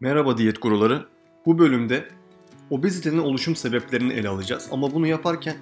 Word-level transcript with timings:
Merhaba 0.00 0.38
diyet 0.38 0.62
guruları. 0.62 1.06
Bu 1.46 1.58
bölümde 1.58 2.08
obezitenin 2.70 3.18
oluşum 3.18 3.56
sebeplerini 3.56 4.12
ele 4.12 4.28
alacağız. 4.28 4.68
Ama 4.72 4.94
bunu 4.94 5.06
yaparken 5.06 5.56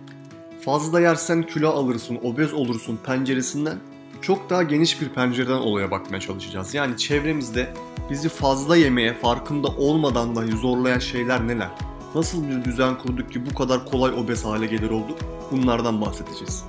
fazla 0.61 1.01
yersen 1.01 1.43
kilo 1.43 1.71
alırsın, 1.71 2.19
obez 2.23 2.53
olursun 2.53 2.99
penceresinden 3.07 3.79
çok 4.23 4.51
daha 4.51 4.63
geniş 4.63 5.01
bir 5.01 5.09
pencereden 5.09 5.59
olaya 5.59 5.91
bakmaya 5.91 6.21
çalışacağız. 6.21 6.75
Yani 6.75 6.97
çevremizde 6.97 7.75
bizi 8.11 8.29
fazla 8.29 8.77
yemeye 8.77 9.15
farkında 9.15 9.69
olmadan 9.69 10.37
dahi 10.37 10.53
zorlayan 10.53 10.99
şeyler 10.99 11.49
neler? 11.49 11.71
Nasıl 12.15 12.49
bir 12.49 12.65
düzen 12.65 12.99
kurduk 12.99 13.33
ki 13.33 13.47
bu 13.47 13.55
kadar 13.55 13.87
kolay 13.87 14.13
obez 14.13 14.45
hale 14.45 14.67
gelir 14.67 14.91
olduk? 14.91 15.19
Bunlardan 15.51 16.01
bahsedeceğiz. 16.01 16.65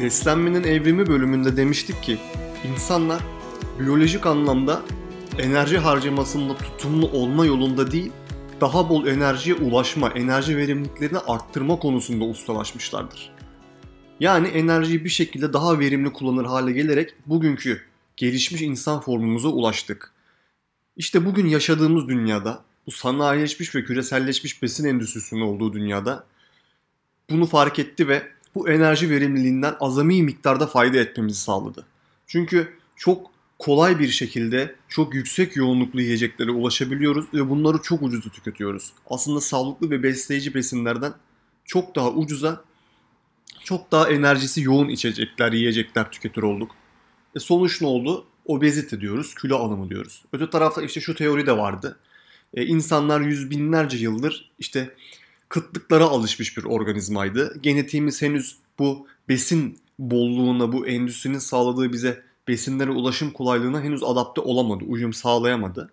Beslenmenin 0.00 0.64
evrimi 0.64 1.06
bölümünde 1.06 1.56
demiştik 1.56 2.02
ki 2.02 2.18
insanlar 2.72 3.20
biyolojik 3.78 4.26
anlamda 4.26 4.82
enerji 5.38 5.78
harcamasında 5.78 6.56
tutumlu 6.56 7.06
olma 7.08 7.46
yolunda 7.46 7.90
değil, 7.90 8.12
daha 8.60 8.88
bol 8.88 9.06
enerjiye 9.06 9.56
ulaşma, 9.56 10.10
enerji 10.10 10.56
verimliliklerini 10.56 11.18
arttırma 11.18 11.78
konusunda 11.78 12.24
ustalaşmışlardır. 12.24 13.34
Yani 14.20 14.48
enerjiyi 14.48 15.04
bir 15.04 15.08
şekilde 15.08 15.52
daha 15.52 15.78
verimli 15.78 16.12
kullanır 16.12 16.44
hale 16.44 16.72
gelerek 16.72 17.14
bugünkü 17.26 17.82
gelişmiş 18.16 18.62
insan 18.62 19.00
formumuza 19.00 19.48
ulaştık. 19.48 20.12
İşte 20.96 21.24
bugün 21.26 21.46
yaşadığımız 21.46 22.08
dünyada, 22.08 22.62
bu 22.86 22.90
sanayileşmiş 22.90 23.74
ve 23.74 23.84
küreselleşmiş 23.84 24.62
besin 24.62 24.88
endüstrisinin 24.88 25.40
olduğu 25.40 25.72
dünyada 25.72 26.24
bunu 27.30 27.46
fark 27.46 27.78
etti 27.78 28.08
ve 28.08 28.22
bu 28.54 28.68
enerji 28.68 29.10
verimliliğinden 29.10 29.76
azami 29.80 30.22
miktarda 30.22 30.66
fayda 30.66 30.98
etmemizi 30.98 31.40
sağladı. 31.40 31.86
Çünkü 32.26 32.68
çok 32.96 33.33
kolay 33.58 33.98
bir 33.98 34.08
şekilde 34.08 34.74
çok 34.88 35.14
yüksek 35.14 35.56
yoğunluklu 35.56 36.00
yiyeceklere 36.00 36.50
ulaşabiliyoruz 36.50 37.24
ve 37.34 37.50
bunları 37.50 37.82
çok 37.82 38.02
ucuza 38.02 38.30
tüketiyoruz. 38.30 38.92
Aslında 39.10 39.40
sağlıklı 39.40 39.90
ve 39.90 40.02
besleyici 40.02 40.54
besinlerden 40.54 41.12
çok 41.64 41.96
daha 41.96 42.12
ucuza, 42.12 42.64
çok 43.64 43.92
daha 43.92 44.10
enerjisi 44.10 44.62
yoğun 44.62 44.88
içecekler, 44.88 45.52
yiyecekler 45.52 46.10
tüketir 46.10 46.42
olduk. 46.42 46.70
E 47.36 47.38
sonuç 47.38 47.80
ne 47.80 47.86
oldu? 47.86 48.26
Obezite 48.46 49.00
diyoruz, 49.00 49.34
kilo 49.34 49.56
alımı 49.56 49.90
diyoruz. 49.90 50.24
Öte 50.32 50.50
tarafta 50.50 50.82
işte 50.82 51.00
şu 51.00 51.14
teori 51.14 51.46
de 51.46 51.56
vardı. 51.56 51.98
E, 52.54 52.66
insanlar 52.66 53.20
yüz 53.20 53.50
binlerce 53.50 53.96
yıldır 53.96 54.50
işte 54.58 54.94
kıtlıklara 55.48 56.04
alışmış 56.04 56.56
bir 56.56 56.64
organizmaydı. 56.64 57.58
Genetiğimiz 57.62 58.22
henüz 58.22 58.56
bu 58.78 59.06
besin 59.28 59.78
bolluğuna, 59.98 60.72
bu 60.72 60.86
endüstrinin 60.86 61.38
sağladığı 61.38 61.92
bize 61.92 62.22
besinlere 62.48 62.90
ulaşım 62.90 63.30
kolaylığına 63.30 63.82
henüz 63.82 64.02
adapte 64.02 64.40
olamadı, 64.40 64.84
uyum 64.84 65.12
sağlayamadı. 65.12 65.92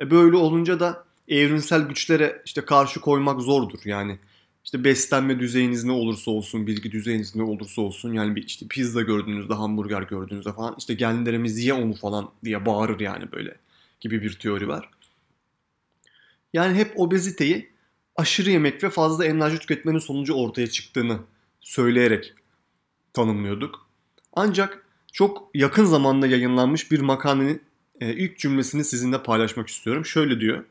E 0.00 0.10
böyle 0.10 0.36
olunca 0.36 0.80
da 0.80 1.04
evrimsel 1.28 1.82
güçlere 1.82 2.42
işte 2.44 2.60
karşı 2.60 3.00
koymak 3.00 3.40
zordur. 3.40 3.78
Yani 3.84 4.18
işte 4.64 4.84
beslenme 4.84 5.40
düzeyiniz 5.40 5.84
ne 5.84 5.92
olursa 5.92 6.30
olsun, 6.30 6.66
bilgi 6.66 6.92
düzeyiniz 6.92 7.36
ne 7.36 7.42
olursa 7.42 7.82
olsun 7.82 8.12
yani 8.12 8.36
bir 8.36 8.46
işte 8.46 8.66
pizza 8.68 9.02
gördüğünüzde, 9.02 9.54
hamburger 9.54 10.02
gördüğünüzde 10.02 10.52
falan 10.52 10.74
işte 10.78 10.94
genlerimiz 10.94 11.64
ye 11.64 11.74
onu 11.74 11.94
falan 11.94 12.30
diye 12.44 12.66
bağırır 12.66 13.00
yani 13.00 13.32
böyle 13.32 13.56
gibi 14.00 14.22
bir 14.22 14.38
teori 14.38 14.68
var. 14.68 14.90
Yani 16.52 16.76
hep 16.76 17.00
obeziteyi 17.00 17.70
aşırı 18.16 18.50
yemek 18.50 18.84
ve 18.84 18.90
fazla 18.90 19.24
enerji 19.24 19.58
tüketmenin 19.58 19.98
sonucu 19.98 20.34
ortaya 20.34 20.66
çıktığını 20.66 21.18
söyleyerek 21.60 22.34
tanımlıyorduk. 23.12 23.86
Ancak 24.32 24.85
çok 25.16 25.50
yakın 25.54 25.84
zamanda 25.84 26.26
yayınlanmış 26.26 26.90
bir 26.90 27.00
makalenin 27.00 27.62
e, 28.00 28.12
ilk 28.14 28.38
cümlesini 28.38 28.84
sizinle 28.84 29.22
paylaşmak 29.22 29.68
istiyorum. 29.68 30.06
Şöyle 30.06 30.40
diyor. 30.40 30.64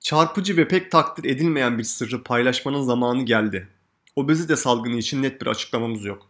Çarpıcı 0.00 0.56
ve 0.56 0.68
pek 0.68 0.90
takdir 0.90 1.30
edilmeyen 1.30 1.78
bir 1.78 1.84
sırrı 1.84 2.22
paylaşmanın 2.22 2.82
zamanı 2.82 3.22
geldi. 3.22 3.68
Obezite 4.16 4.56
salgını 4.56 4.96
için 4.96 5.22
net 5.22 5.40
bir 5.40 5.46
açıklamamız 5.46 6.04
yok. 6.04 6.26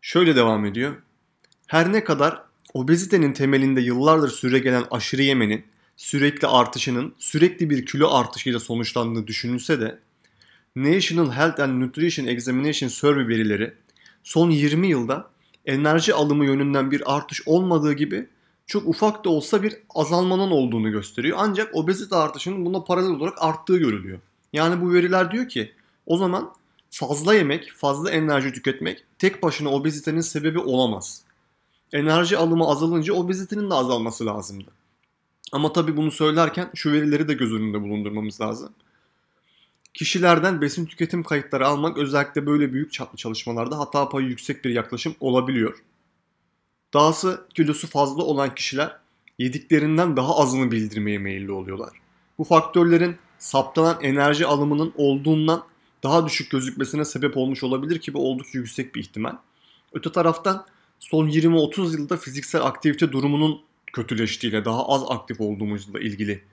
Şöyle 0.00 0.36
devam 0.36 0.64
ediyor. 0.64 0.96
Her 1.66 1.92
ne 1.92 2.04
kadar 2.04 2.42
obezitenin 2.74 3.32
temelinde 3.32 3.80
yıllardır 3.80 4.28
süre 4.28 4.58
gelen 4.58 4.84
aşırı 4.90 5.22
yemenin, 5.22 5.64
sürekli 5.96 6.48
artışının 6.48 7.14
sürekli 7.18 7.70
bir 7.70 7.86
kilo 7.86 8.10
artışıyla 8.10 8.60
sonuçlandığını 8.60 9.26
düşünülse 9.26 9.80
de 9.80 9.98
National 10.76 11.32
Health 11.32 11.60
and 11.60 11.80
Nutrition 11.80 12.26
Examination 12.26 12.88
Survey 12.88 13.28
verileri 13.28 13.74
son 14.22 14.50
20 14.50 14.88
yılda 14.88 15.30
enerji 15.66 16.14
alımı 16.14 16.44
yönünden 16.44 16.90
bir 16.90 17.16
artış 17.16 17.42
olmadığı 17.46 17.92
gibi 17.92 18.28
çok 18.66 18.88
ufak 18.88 19.24
da 19.24 19.30
olsa 19.30 19.62
bir 19.62 19.76
azalmanın 19.94 20.50
olduğunu 20.50 20.90
gösteriyor. 20.90 21.38
Ancak 21.40 21.74
obezite 21.74 22.16
artışının 22.16 22.66
buna 22.66 22.84
paralel 22.84 23.10
olarak 23.10 23.42
arttığı 23.42 23.78
görülüyor. 23.78 24.18
Yani 24.52 24.80
bu 24.80 24.92
veriler 24.92 25.30
diyor 25.30 25.48
ki 25.48 25.72
o 26.06 26.16
zaman 26.16 26.52
fazla 26.90 27.34
yemek, 27.34 27.72
fazla 27.76 28.10
enerji 28.10 28.52
tüketmek 28.52 29.04
tek 29.18 29.42
başına 29.42 29.70
obezitenin 29.70 30.20
sebebi 30.20 30.58
olamaz. 30.58 31.22
Enerji 31.92 32.36
alımı 32.36 32.68
azalınca 32.68 33.14
obezitenin 33.14 33.70
de 33.70 33.74
azalması 33.74 34.26
lazımdı. 34.26 34.70
Ama 35.52 35.72
tabii 35.72 35.96
bunu 35.96 36.10
söylerken 36.10 36.70
şu 36.74 36.92
verileri 36.92 37.28
de 37.28 37.34
göz 37.34 37.52
önünde 37.52 37.82
bulundurmamız 37.82 38.40
lazım. 38.40 38.72
Kişilerden 39.94 40.60
besin 40.60 40.86
tüketim 40.86 41.22
kayıtları 41.22 41.66
almak 41.66 41.98
özellikle 41.98 42.46
böyle 42.46 42.72
büyük 42.72 42.92
çaplı 42.92 43.16
çalışmalarda 43.16 43.78
hata 43.78 44.08
payı 44.08 44.28
yüksek 44.28 44.64
bir 44.64 44.70
yaklaşım 44.70 45.14
olabiliyor. 45.20 45.82
Dahası 46.94 47.46
kilosu 47.54 47.86
fazla 47.86 48.22
olan 48.22 48.54
kişiler 48.54 48.96
yediklerinden 49.38 50.16
daha 50.16 50.38
azını 50.38 50.70
bildirmeye 50.70 51.18
meyilli 51.18 51.52
oluyorlar. 51.52 51.90
Bu 52.38 52.44
faktörlerin 52.44 53.16
saptanan 53.38 53.98
enerji 54.02 54.46
alımının 54.46 54.92
olduğundan 54.96 55.64
daha 56.02 56.26
düşük 56.26 56.50
gözükmesine 56.50 57.04
sebep 57.04 57.36
olmuş 57.36 57.62
olabilir 57.62 57.98
ki 57.98 58.14
bu 58.14 58.30
oldukça 58.30 58.58
yüksek 58.58 58.94
bir 58.94 59.00
ihtimal. 59.00 59.36
Öte 59.92 60.12
taraftan 60.12 60.66
son 60.98 61.28
20-30 61.28 62.00
yılda 62.00 62.16
fiziksel 62.16 62.62
aktivite 62.62 63.12
durumunun 63.12 63.62
kötüleştiğiyle 63.92 64.64
daha 64.64 64.88
az 64.88 65.02
aktif 65.08 65.40
olduğumuzla 65.40 66.00
ilgili 66.00 66.44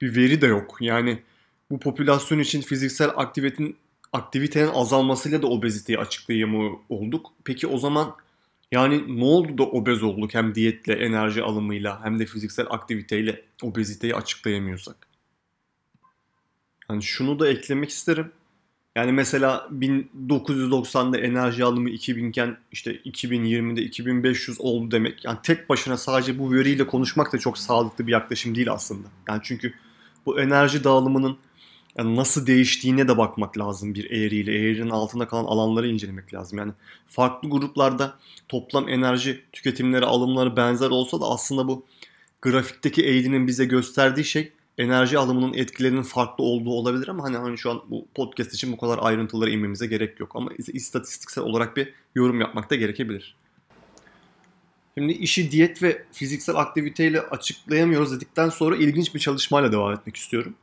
bir 0.00 0.16
veri 0.16 0.40
de 0.40 0.46
yok. 0.46 0.76
Yani 0.80 1.22
bu 1.70 1.78
popülasyon 1.78 2.38
için 2.38 2.60
fiziksel 2.60 3.10
aktivitenin 3.16 3.76
aktivitenin 4.12 4.70
azalmasıyla 4.74 5.42
da 5.42 5.46
obeziteyi 5.46 5.98
açıklayamıyor 5.98 6.70
olduk. 6.88 7.32
Peki 7.44 7.66
o 7.66 7.78
zaman 7.78 8.16
yani 8.72 9.20
ne 9.20 9.24
oldu 9.24 9.58
da 9.58 9.62
obez 9.62 10.02
olduk 10.02 10.34
hem 10.34 10.54
diyetle, 10.54 10.92
enerji 10.92 11.42
alımıyla 11.42 12.04
hem 12.04 12.18
de 12.18 12.26
fiziksel 12.26 12.66
aktiviteyle 12.70 13.42
obeziteyi 13.62 14.14
açıklayamıyorsak? 14.14 14.96
Yani 16.90 17.02
şunu 17.02 17.38
da 17.38 17.48
eklemek 17.48 17.90
isterim. 17.90 18.32
Yani 18.96 19.12
mesela 19.12 19.68
1990'da 19.78 21.18
enerji 21.18 21.64
alımı 21.64 21.90
2000 21.90 22.28
iken 22.30 22.56
işte 22.72 22.96
2020'de 22.96 23.82
2500 23.82 24.60
oldu 24.60 24.90
demek. 24.90 25.24
Yani 25.24 25.38
tek 25.42 25.68
başına 25.68 25.96
sadece 25.96 26.38
bu 26.38 26.52
veriyle 26.52 26.86
konuşmak 26.86 27.32
da 27.32 27.38
çok 27.38 27.58
sağlıklı 27.58 28.06
bir 28.06 28.12
yaklaşım 28.12 28.54
değil 28.54 28.72
aslında. 28.72 29.08
Yani 29.28 29.40
çünkü 29.44 29.74
bu 30.26 30.40
enerji 30.40 30.84
dağılımının 30.84 31.38
yani 31.98 32.16
nasıl 32.16 32.46
değiştiğine 32.46 33.08
de 33.08 33.18
bakmak 33.18 33.58
lazım 33.58 33.94
bir 33.94 34.10
eğriyle. 34.10 34.52
Eğrinin 34.58 34.90
altında 34.90 35.28
kalan 35.28 35.44
alanları 35.44 35.88
incelemek 35.88 36.34
lazım. 36.34 36.58
Yani 36.58 36.72
farklı 37.08 37.50
gruplarda 37.50 38.18
toplam 38.48 38.88
enerji 38.88 39.42
tüketimleri, 39.52 40.04
alımları 40.04 40.56
benzer 40.56 40.90
olsa 40.90 41.20
da 41.20 41.24
aslında 41.24 41.68
bu 41.68 41.84
grafikteki 42.42 43.06
eğrinin 43.06 43.46
bize 43.46 43.64
gösterdiği 43.64 44.24
şey 44.24 44.52
enerji 44.78 45.18
alımının 45.18 45.54
etkilerinin 45.54 46.02
farklı 46.02 46.44
olduğu 46.44 46.70
olabilir 46.70 47.08
ama 47.08 47.24
hani, 47.24 47.36
hani 47.36 47.58
şu 47.58 47.70
an 47.70 47.82
bu 47.90 48.06
podcast 48.14 48.54
için 48.54 48.72
bu 48.72 48.76
kadar 48.76 48.98
ayrıntılara 49.02 49.50
inmemize 49.50 49.86
gerek 49.86 50.20
yok. 50.20 50.32
Ama 50.34 50.50
istatistiksel 50.58 51.44
olarak 51.44 51.76
bir 51.76 51.92
yorum 52.14 52.40
yapmak 52.40 52.70
da 52.70 52.74
gerekebilir. 52.74 53.36
Şimdi 54.98 55.12
işi 55.12 55.50
diyet 55.50 55.82
ve 55.82 56.04
fiziksel 56.12 56.56
aktiviteyle 56.56 57.20
açıklayamıyoruz 57.20 58.12
dedikten 58.12 58.48
sonra 58.48 58.76
ilginç 58.76 59.14
bir 59.14 59.20
çalışmayla 59.20 59.72
devam 59.72 59.92
etmek 59.92 60.16
istiyorum. 60.16 60.54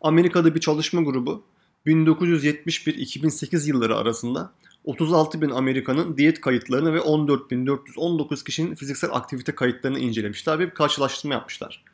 Amerika'da 0.00 0.54
bir 0.54 0.60
çalışma 0.60 1.02
grubu 1.02 1.42
1971-2008 1.86 3.68
yılları 3.68 3.96
arasında 3.96 4.52
36 4.84 5.42
bin 5.42 5.50
Amerikan'ın 5.50 6.16
diyet 6.16 6.40
kayıtlarını 6.40 6.94
ve 6.94 6.98
14.419 6.98 8.44
kişinin 8.44 8.74
fiziksel 8.74 9.10
aktivite 9.12 9.54
kayıtlarını 9.54 9.98
incelemişler 9.98 10.58
ve 10.58 10.66
bir 10.66 10.74
karşılaştırma 10.74 11.34
yapmışlar. 11.34 11.84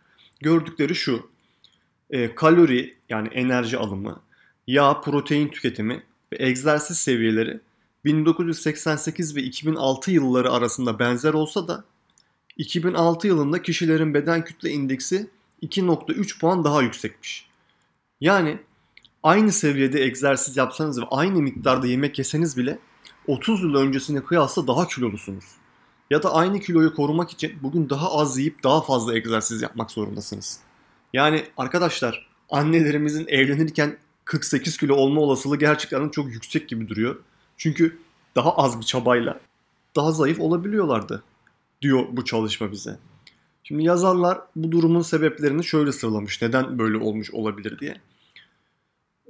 Gördükleri 0.40 0.94
şu, 0.94 1.30
e, 2.10 2.34
kalori 2.34 2.94
yani 3.08 3.28
enerji 3.28 3.78
alımı, 3.78 4.20
yağ, 4.66 5.00
protein 5.00 5.48
tüketimi 5.48 6.02
ve 6.32 6.36
egzersiz 6.46 6.98
seviyeleri 6.98 7.60
1988 8.04 9.36
ve 9.36 9.42
2006 9.42 10.10
yılları 10.10 10.52
arasında 10.52 10.98
benzer 10.98 11.34
olsa 11.34 11.68
da 11.68 11.84
2006 12.56 13.26
yılında 13.26 13.62
kişilerin 13.62 14.14
beden 14.14 14.44
kütle 14.44 14.70
indeksi 14.70 15.30
2.3 15.62 16.40
puan 16.40 16.64
daha 16.64 16.82
yüksekmiş. 16.82 17.51
Yani 18.22 18.58
aynı 19.22 19.52
seviyede 19.52 20.02
egzersiz 20.02 20.56
yapsanız 20.56 21.00
ve 21.00 21.04
aynı 21.10 21.42
miktarda 21.42 21.86
yemek 21.86 22.18
yeseniz 22.18 22.56
bile 22.56 22.78
30 23.26 23.62
yıl 23.62 23.74
öncesine 23.74 24.24
kıyasla 24.24 24.66
daha 24.66 24.86
kilolusunuz. 24.86 25.44
Ya 26.10 26.22
da 26.22 26.34
aynı 26.34 26.60
kiloyu 26.60 26.94
korumak 26.94 27.30
için 27.30 27.52
bugün 27.62 27.90
daha 27.90 28.12
az 28.12 28.38
yiyip 28.38 28.64
daha 28.64 28.80
fazla 28.80 29.16
egzersiz 29.16 29.62
yapmak 29.62 29.90
zorundasınız. 29.90 30.60
Yani 31.12 31.46
arkadaşlar 31.56 32.28
annelerimizin 32.50 33.26
evlenirken 33.28 33.98
48 34.24 34.76
kilo 34.76 34.94
olma 34.94 35.20
olasılığı 35.20 35.58
gerçekten 35.58 36.08
çok 36.08 36.32
yüksek 36.32 36.68
gibi 36.68 36.88
duruyor. 36.88 37.16
Çünkü 37.56 37.98
daha 38.36 38.56
az 38.56 38.80
bir 38.80 38.84
çabayla 38.84 39.40
daha 39.96 40.12
zayıf 40.12 40.40
olabiliyorlardı 40.40 41.22
diyor 41.82 42.04
bu 42.12 42.24
çalışma 42.24 42.72
bize. 42.72 42.98
Şimdi 43.64 43.84
yazarlar 43.84 44.40
bu 44.56 44.72
durumun 44.72 45.02
sebeplerini 45.02 45.64
şöyle 45.64 45.92
sıralamış. 45.92 46.42
Neden 46.42 46.78
böyle 46.78 46.96
olmuş 46.96 47.30
olabilir 47.30 47.78
diye. 47.78 48.00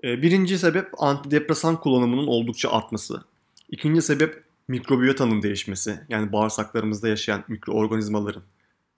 Ee, 0.04 0.22
birinci 0.22 0.58
sebep 0.58 1.02
antidepresan 1.02 1.80
kullanımının 1.80 2.26
oldukça 2.26 2.70
artması. 2.70 3.24
İkinci 3.68 4.02
sebep 4.02 4.42
mikrobiyotanın 4.68 5.42
değişmesi. 5.42 6.00
Yani 6.08 6.32
bağırsaklarımızda 6.32 7.08
yaşayan 7.08 7.44
mikroorganizmaların 7.48 8.42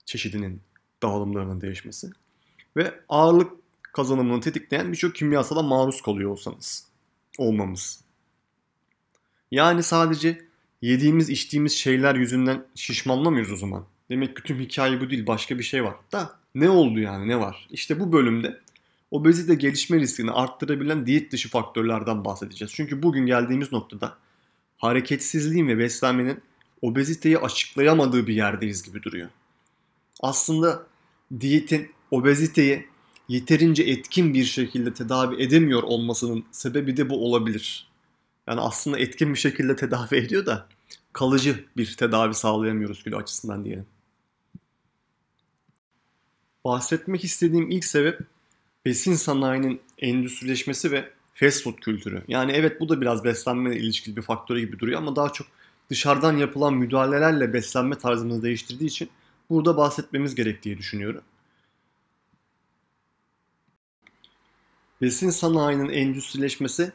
çeşidinin 0.05 0.61
dağılımlarının 1.03 1.61
değişmesi. 1.61 2.09
Ve 2.77 2.99
ağırlık 3.09 3.51
kazanımını 3.83 4.41
tetikleyen 4.41 4.91
birçok 4.91 5.15
kimyasala 5.15 5.61
maruz 5.61 6.01
kalıyor 6.01 6.31
olsanız. 6.31 6.87
Olmamız. 7.37 8.01
Yani 9.51 9.83
sadece 9.83 10.41
yediğimiz 10.81 11.29
içtiğimiz 11.29 11.73
şeyler 11.77 12.15
yüzünden 12.15 12.65
şişmanlamıyoruz 12.75 13.51
o 13.51 13.55
zaman. 13.55 13.85
Demek 14.09 14.35
ki 14.35 14.43
tüm 14.43 14.59
hikaye 14.59 15.01
bu 15.01 15.09
değil 15.09 15.27
başka 15.27 15.59
bir 15.59 15.63
şey 15.63 15.83
var. 15.83 15.95
Da 16.11 16.39
ne 16.55 16.69
oldu 16.69 16.99
yani 16.99 17.27
ne 17.27 17.39
var? 17.39 17.67
İşte 17.71 17.99
bu 17.99 18.11
bölümde 18.11 18.59
obezite 19.15 19.55
gelişme 19.55 19.99
riskini 19.99 20.31
arttırabilen 20.31 21.05
diyet 21.05 21.31
dışı 21.31 21.49
faktörlerden 21.49 22.25
bahsedeceğiz. 22.25 22.73
Çünkü 22.73 23.03
bugün 23.03 23.25
geldiğimiz 23.25 23.71
noktada 23.71 24.17
hareketsizliğin 24.77 25.67
ve 25.67 25.77
beslenmenin 25.79 26.41
obeziteyi 26.81 27.37
açıklayamadığı 27.37 28.27
bir 28.27 28.35
yerdeyiz 28.35 28.83
gibi 28.83 29.03
duruyor. 29.03 29.29
Aslında 30.21 30.87
diyetin 31.39 31.91
obeziteyi 32.11 32.87
yeterince 33.27 33.83
etkin 33.83 34.33
bir 34.33 34.43
şekilde 34.43 34.93
tedavi 34.93 35.43
edemiyor 35.43 35.83
olmasının 35.83 36.45
sebebi 36.51 36.97
de 36.97 37.09
bu 37.09 37.25
olabilir. 37.25 37.87
Yani 38.47 38.61
aslında 38.61 38.99
etkin 38.99 39.33
bir 39.33 39.39
şekilde 39.39 39.75
tedavi 39.75 40.15
ediyor 40.15 40.45
da 40.45 40.67
kalıcı 41.13 41.65
bir 41.77 41.95
tedavi 41.97 42.33
sağlayamıyoruz 42.33 43.03
kilo 43.03 43.17
açısından 43.17 43.65
diyelim. 43.65 43.85
Bahsetmek 46.65 47.23
istediğim 47.23 47.71
ilk 47.71 47.85
sebep 47.85 48.34
besin 48.85 49.13
sanayinin 49.13 49.81
endüstrileşmesi 49.97 50.91
ve 50.91 51.09
fast 51.33 51.63
food 51.63 51.75
kültürü. 51.75 52.23
Yani 52.27 52.51
evet 52.51 52.79
bu 52.79 52.89
da 52.89 53.01
biraz 53.01 53.23
beslenmeyle 53.23 53.79
ilişkili 53.79 54.15
bir 54.15 54.21
faktörü 54.21 54.59
gibi 54.59 54.79
duruyor 54.79 54.97
ama 54.97 55.15
daha 55.15 55.33
çok 55.33 55.47
dışarıdan 55.89 56.37
yapılan 56.37 56.73
müdahalelerle 56.73 57.53
beslenme 57.53 57.97
tarzımızı 57.97 58.43
değiştirdiği 58.43 58.89
için 58.89 59.09
burada 59.49 59.77
bahsetmemiz 59.77 60.35
gerek 60.35 60.63
diye 60.63 60.77
düşünüyorum. 60.77 61.21
Besin 65.01 65.29
sanayinin 65.29 65.89
endüstrileşmesi 65.89 66.91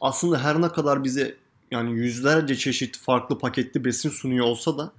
aslında 0.00 0.44
her 0.44 0.60
ne 0.60 0.68
kadar 0.68 1.04
bize 1.04 1.36
yani 1.70 1.92
yüzlerce 1.92 2.56
çeşit 2.56 2.98
farklı 2.98 3.38
paketli 3.38 3.84
besin 3.84 4.10
sunuyor 4.10 4.46
olsa 4.46 4.78
da 4.78 4.92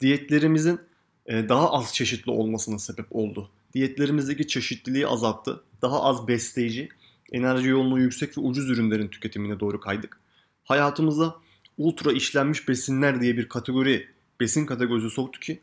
diyetlerimizin 0.00 0.80
e, 1.26 1.48
daha 1.48 1.72
az 1.72 1.94
çeşitli 1.94 2.32
olmasına 2.32 2.78
sebep 2.78 3.06
oldu. 3.10 3.50
Diyetlerimizdeki 3.74 4.46
çeşitliliği 4.46 5.06
azalttı. 5.06 5.62
Daha 5.82 6.02
az 6.02 6.28
besleyici, 6.28 6.88
enerji 7.32 7.68
yoğunluğu 7.68 8.00
yüksek 8.00 8.38
ve 8.38 8.40
ucuz 8.40 8.70
ürünlerin 8.70 9.08
tüketimine 9.08 9.60
doğru 9.60 9.80
kaydık. 9.80 10.20
Hayatımıza 10.64 11.36
ultra 11.78 12.12
işlenmiş 12.12 12.68
besinler 12.68 13.20
diye 13.20 13.36
bir 13.36 13.48
kategori, 13.48 14.08
besin 14.40 14.66
kategorisi 14.66 15.10
soktu 15.10 15.40
ki 15.40 15.60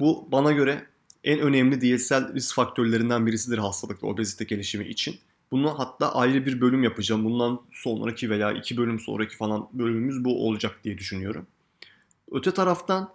bu 0.00 0.28
bana 0.32 0.52
göre 0.52 0.86
en 1.24 1.40
önemli 1.40 1.80
diyetsel 1.80 2.34
risk 2.34 2.54
faktörlerinden 2.54 3.26
birisidir 3.26 3.58
hastalık 3.58 4.02
ve 4.02 4.06
obezite 4.06 4.44
gelişimi 4.44 4.84
için. 4.84 5.18
Bunu 5.50 5.78
hatta 5.78 6.14
ayrı 6.14 6.46
bir 6.46 6.60
bölüm 6.60 6.82
yapacağım. 6.82 7.24
Bundan 7.24 7.60
sonraki 7.72 8.30
veya 8.30 8.52
iki 8.52 8.76
bölüm 8.76 9.00
sonraki 9.00 9.36
falan 9.36 9.68
bölümümüz 9.72 10.24
bu 10.24 10.46
olacak 10.48 10.80
diye 10.84 10.98
düşünüyorum. 10.98 11.46
Öte 12.32 12.50
taraftan 12.50 13.12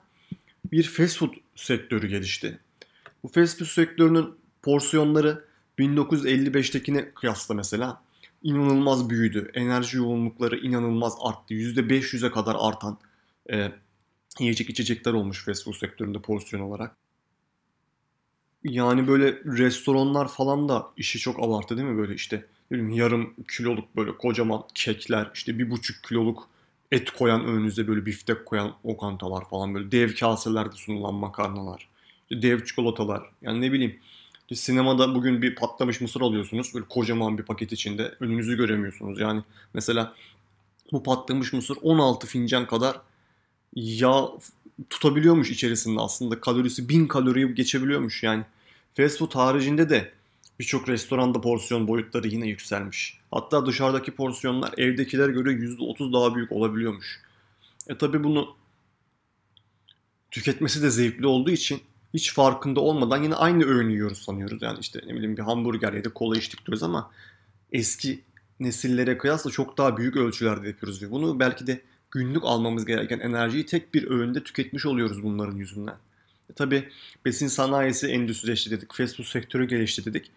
bir 0.71 0.83
fast 0.83 1.17
food 1.17 1.33
sektörü 1.55 2.07
gelişti. 2.07 2.59
Bu 3.23 3.27
fast 3.27 3.59
food 3.59 3.67
sektörünün 3.67 4.35
porsiyonları 4.61 5.45
1955'tekine 5.79 7.13
kıyasla 7.13 7.55
mesela 7.55 8.03
inanılmaz 8.43 9.09
büyüdü. 9.09 9.51
Enerji 9.53 9.97
yoğunlukları 9.97 10.57
inanılmaz 10.57 11.13
arttı. 11.21 11.53
%500'e 11.53 12.31
kadar 12.31 12.55
artan 12.59 12.97
e, 13.51 13.71
yiyecek 14.39 14.69
içecekler 14.69 15.13
olmuş 15.13 15.45
fast 15.45 15.63
food 15.65 15.73
sektöründe 15.73 16.19
porsiyon 16.19 16.61
olarak. 16.61 16.95
Yani 18.63 19.07
böyle 19.07 19.31
restoranlar 19.45 20.27
falan 20.27 20.69
da 20.69 20.87
işi 20.97 21.19
çok 21.19 21.43
abarttı 21.43 21.77
değil 21.77 21.87
mi 21.87 21.97
böyle 21.97 22.13
işte 22.13 22.45
yarım 22.71 23.33
kiloluk 23.51 23.95
böyle 23.95 24.17
kocaman 24.17 24.63
kekler 24.75 25.31
işte 25.33 25.59
bir 25.59 25.71
buçuk 25.71 26.03
kiloluk 26.03 26.49
et 26.91 27.11
koyan 27.11 27.45
önünüze 27.45 27.87
böyle 27.87 28.05
biftek 28.05 28.45
koyan 28.45 28.73
okantalar 28.83 29.49
falan 29.49 29.73
böyle 29.73 29.91
dev 29.91 30.15
kaselerde 30.15 30.75
sunulan 30.75 31.13
makarnalar 31.13 31.92
dev 32.31 32.65
çikolatalar 32.65 33.23
yani 33.41 33.61
ne 33.61 33.71
bileyim 33.71 33.99
sinemada 34.53 35.15
bugün 35.15 35.41
bir 35.41 35.55
patlamış 35.55 36.01
mısır 36.01 36.21
alıyorsunuz 36.21 36.73
böyle 36.73 36.85
kocaman 36.89 37.37
bir 37.37 37.43
paket 37.43 37.71
içinde 37.71 38.15
önünüzü 38.19 38.57
göremiyorsunuz 38.57 39.19
yani 39.19 39.41
mesela 39.73 40.13
bu 40.91 41.03
patlamış 41.03 41.53
mısır 41.53 41.77
16 41.81 42.27
fincan 42.27 42.67
kadar 42.67 43.01
yağ 43.75 44.27
tutabiliyormuş 44.89 45.51
içerisinde 45.51 46.01
aslında 46.01 46.41
kalorisi 46.41 46.89
1000 46.89 47.07
kaloriyi 47.07 47.55
geçebiliyormuş 47.55 48.23
yani 48.23 48.43
fast 48.97 49.17
food 49.17 49.35
haricinde 49.35 49.89
de 49.89 50.11
birçok 50.59 50.89
restoranda 50.89 51.41
porsiyon 51.41 51.87
boyutları 51.87 52.27
yine 52.27 52.47
yükselmiş. 52.47 53.19
Hatta 53.31 53.65
dışarıdaki 53.65 54.11
porsiyonlar 54.11 54.73
evdekiler 54.77 55.29
göre 55.29 55.49
%30 55.49 56.13
daha 56.13 56.35
büyük 56.35 56.51
olabiliyormuş. 56.51 57.21
E 57.87 57.97
tabi 57.97 58.23
bunu 58.23 58.55
tüketmesi 60.31 60.83
de 60.83 60.89
zevkli 60.89 61.27
olduğu 61.27 61.51
için 61.51 61.81
hiç 62.13 62.33
farkında 62.33 62.79
olmadan 62.79 63.23
yine 63.23 63.35
aynı 63.35 63.65
öğünü 63.65 63.91
yiyoruz 63.91 64.17
sanıyoruz. 64.17 64.61
Yani 64.61 64.79
işte 64.79 65.01
ne 65.07 65.15
bileyim 65.15 65.37
bir 65.37 65.41
hamburger 65.41 66.03
da 66.03 66.13
kola 66.13 66.37
içtik 66.37 66.65
diyoruz 66.65 66.83
ama 66.83 67.11
eski 67.71 68.21
nesillere 68.59 69.17
kıyasla 69.17 69.51
çok 69.51 69.77
daha 69.77 69.97
büyük 69.97 70.15
ölçülerde 70.15 70.67
yapıyoruz 70.67 71.01
ve 71.01 71.11
bunu 71.11 71.39
belki 71.39 71.67
de 71.67 71.81
günlük 72.11 72.43
almamız 72.43 72.85
gereken 72.85 73.19
enerjiyi 73.19 73.65
tek 73.65 73.93
bir 73.93 74.09
öğünde 74.09 74.43
tüketmiş 74.43 74.85
oluyoruz 74.85 75.23
bunların 75.23 75.55
yüzünden. 75.55 75.95
E 76.49 76.53
tabi 76.53 76.89
besin 77.25 77.47
sanayisi 77.47 78.07
endüstrileşti 78.07 78.71
dedik, 78.71 78.93
fast 78.93 79.17
food 79.17 79.25
sektörü 79.25 79.67
gelişti 79.67 80.05
dedik. 80.05 80.31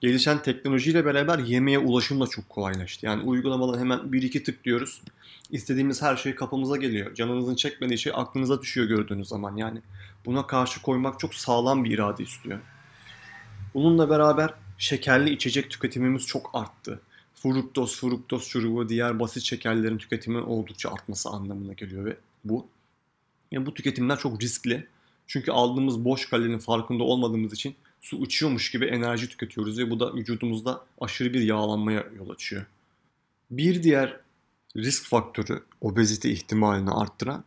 Gelişen 0.00 0.42
teknolojiyle 0.42 1.04
beraber 1.04 1.38
yemeğe 1.38 1.78
ulaşım 1.78 2.20
da 2.20 2.26
çok 2.26 2.48
kolaylaştı. 2.48 3.06
Yani 3.06 3.22
uygulamadan 3.22 3.78
hemen 3.78 4.12
bir 4.12 4.22
iki 4.22 4.42
tık 4.42 4.64
diyoruz. 4.64 5.02
İstediğimiz 5.50 6.02
her 6.02 6.16
şey 6.16 6.34
kapımıza 6.34 6.76
geliyor. 6.76 7.14
Canınızın 7.14 7.54
çekmediği 7.54 7.98
şey 7.98 8.12
aklınıza 8.16 8.62
düşüyor 8.62 8.86
gördüğünüz 8.86 9.28
zaman. 9.28 9.56
Yani 9.56 9.78
buna 10.26 10.46
karşı 10.46 10.82
koymak 10.82 11.20
çok 11.20 11.34
sağlam 11.34 11.84
bir 11.84 11.90
irade 11.90 12.22
istiyor. 12.22 12.58
Bununla 13.74 14.10
beraber 14.10 14.54
şekerli 14.78 15.30
içecek 15.30 15.70
tüketimimiz 15.70 16.26
çok 16.26 16.50
arttı. 16.54 17.00
Fruktoz, 17.34 18.00
fruktoz 18.00 18.44
şurubu, 18.44 18.88
diğer 18.88 19.20
basit 19.20 19.42
şekerlerin 19.42 19.98
tüketimi 19.98 20.38
oldukça 20.38 20.90
artması 20.90 21.28
anlamına 21.28 21.72
geliyor 21.72 22.04
ve 22.04 22.16
bu 22.44 22.66
yani 23.52 23.66
bu 23.66 23.74
tüketimler 23.74 24.18
çok 24.18 24.42
riskli. 24.42 24.86
Çünkü 25.26 25.52
aldığımız 25.52 26.04
boş 26.04 26.26
kalorinin 26.26 26.58
farkında 26.58 27.04
olmadığımız 27.04 27.52
için 27.52 27.74
su 28.00 28.24
içiyormuş 28.24 28.70
gibi 28.70 28.84
enerji 28.84 29.28
tüketiyoruz 29.28 29.78
ve 29.78 29.90
bu 29.90 30.00
da 30.00 30.14
vücudumuzda 30.14 30.84
aşırı 31.00 31.34
bir 31.34 31.40
yağlanmaya 31.40 32.06
yol 32.18 32.30
açıyor. 32.30 32.66
Bir 33.50 33.82
diğer 33.82 34.16
risk 34.76 35.04
faktörü 35.04 35.62
obezite 35.80 36.30
ihtimalini 36.30 36.90
arttıran 36.90 37.44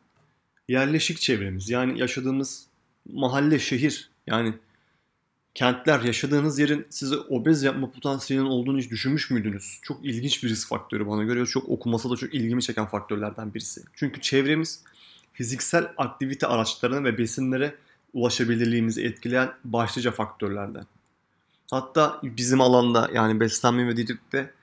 yerleşik 0.69 1.17
çevremiz. 1.19 1.69
Yani 1.69 1.99
yaşadığımız 1.99 2.67
mahalle, 3.13 3.59
şehir 3.59 4.09
yani 4.27 4.53
kentler, 5.55 6.01
yaşadığınız 6.01 6.59
yerin 6.59 6.87
size 6.89 7.15
obez 7.15 7.63
yapma 7.63 7.91
potansiyelinin 7.91 8.49
olduğunu 8.49 8.79
hiç 8.79 8.91
düşünmüş 8.91 9.29
müydünüz? 9.31 9.79
Çok 9.81 10.05
ilginç 10.05 10.43
bir 10.43 10.49
risk 10.49 10.67
faktörü 10.67 11.07
bana 11.07 11.23
göre. 11.23 11.45
Çok 11.45 11.69
okuması 11.69 12.09
da 12.09 12.15
çok 12.15 12.33
ilgimi 12.33 12.61
çeken 12.61 12.85
faktörlerden 12.85 13.53
birisi. 13.53 13.81
Çünkü 13.93 14.21
çevremiz 14.21 14.83
fiziksel 15.33 15.93
aktivite 15.97 16.47
araçlarına 16.47 17.03
ve 17.03 17.17
besinlere 17.17 17.75
ulaşabilirliğimizi 18.13 19.03
etkileyen 19.03 19.53
başlıca 19.63 20.11
faktörlerden. 20.11 20.85
Hatta 21.71 22.19
bizim 22.23 22.61
alanda 22.61 23.09
yani 23.13 23.39
beslenme 23.39 23.87
ve 23.87 23.97
diyetlikte 23.97 24.53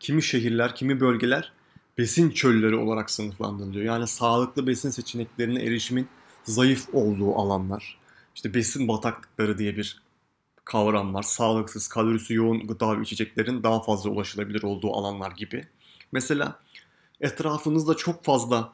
kimi 0.00 0.22
şehirler, 0.22 0.74
kimi 0.74 1.00
bölgeler 1.00 1.52
besin 1.98 2.30
çölleri 2.30 2.76
olarak 2.76 3.10
sınıflandırılıyor. 3.10 3.84
Yani 3.84 4.06
sağlıklı 4.06 4.66
besin 4.66 4.90
seçeneklerine 4.90 5.62
erişimin 5.62 6.08
zayıf 6.44 6.88
olduğu 6.92 7.34
alanlar. 7.34 7.98
İşte 8.34 8.54
besin 8.54 8.88
bataklıkları 8.88 9.58
diye 9.58 9.76
bir 9.76 10.02
kavram 10.64 11.14
var. 11.14 11.22
Sağlıksız, 11.22 11.88
kalorisi 11.88 12.34
yoğun 12.34 12.66
gıda 12.66 12.98
ve 12.98 13.02
içeceklerin 13.02 13.62
daha 13.62 13.82
fazla 13.82 14.10
ulaşılabilir 14.10 14.62
olduğu 14.62 14.92
alanlar 14.92 15.30
gibi. 15.30 15.66
Mesela 16.12 16.60
etrafınızda 17.20 17.96
çok 17.96 18.24
fazla 18.24 18.72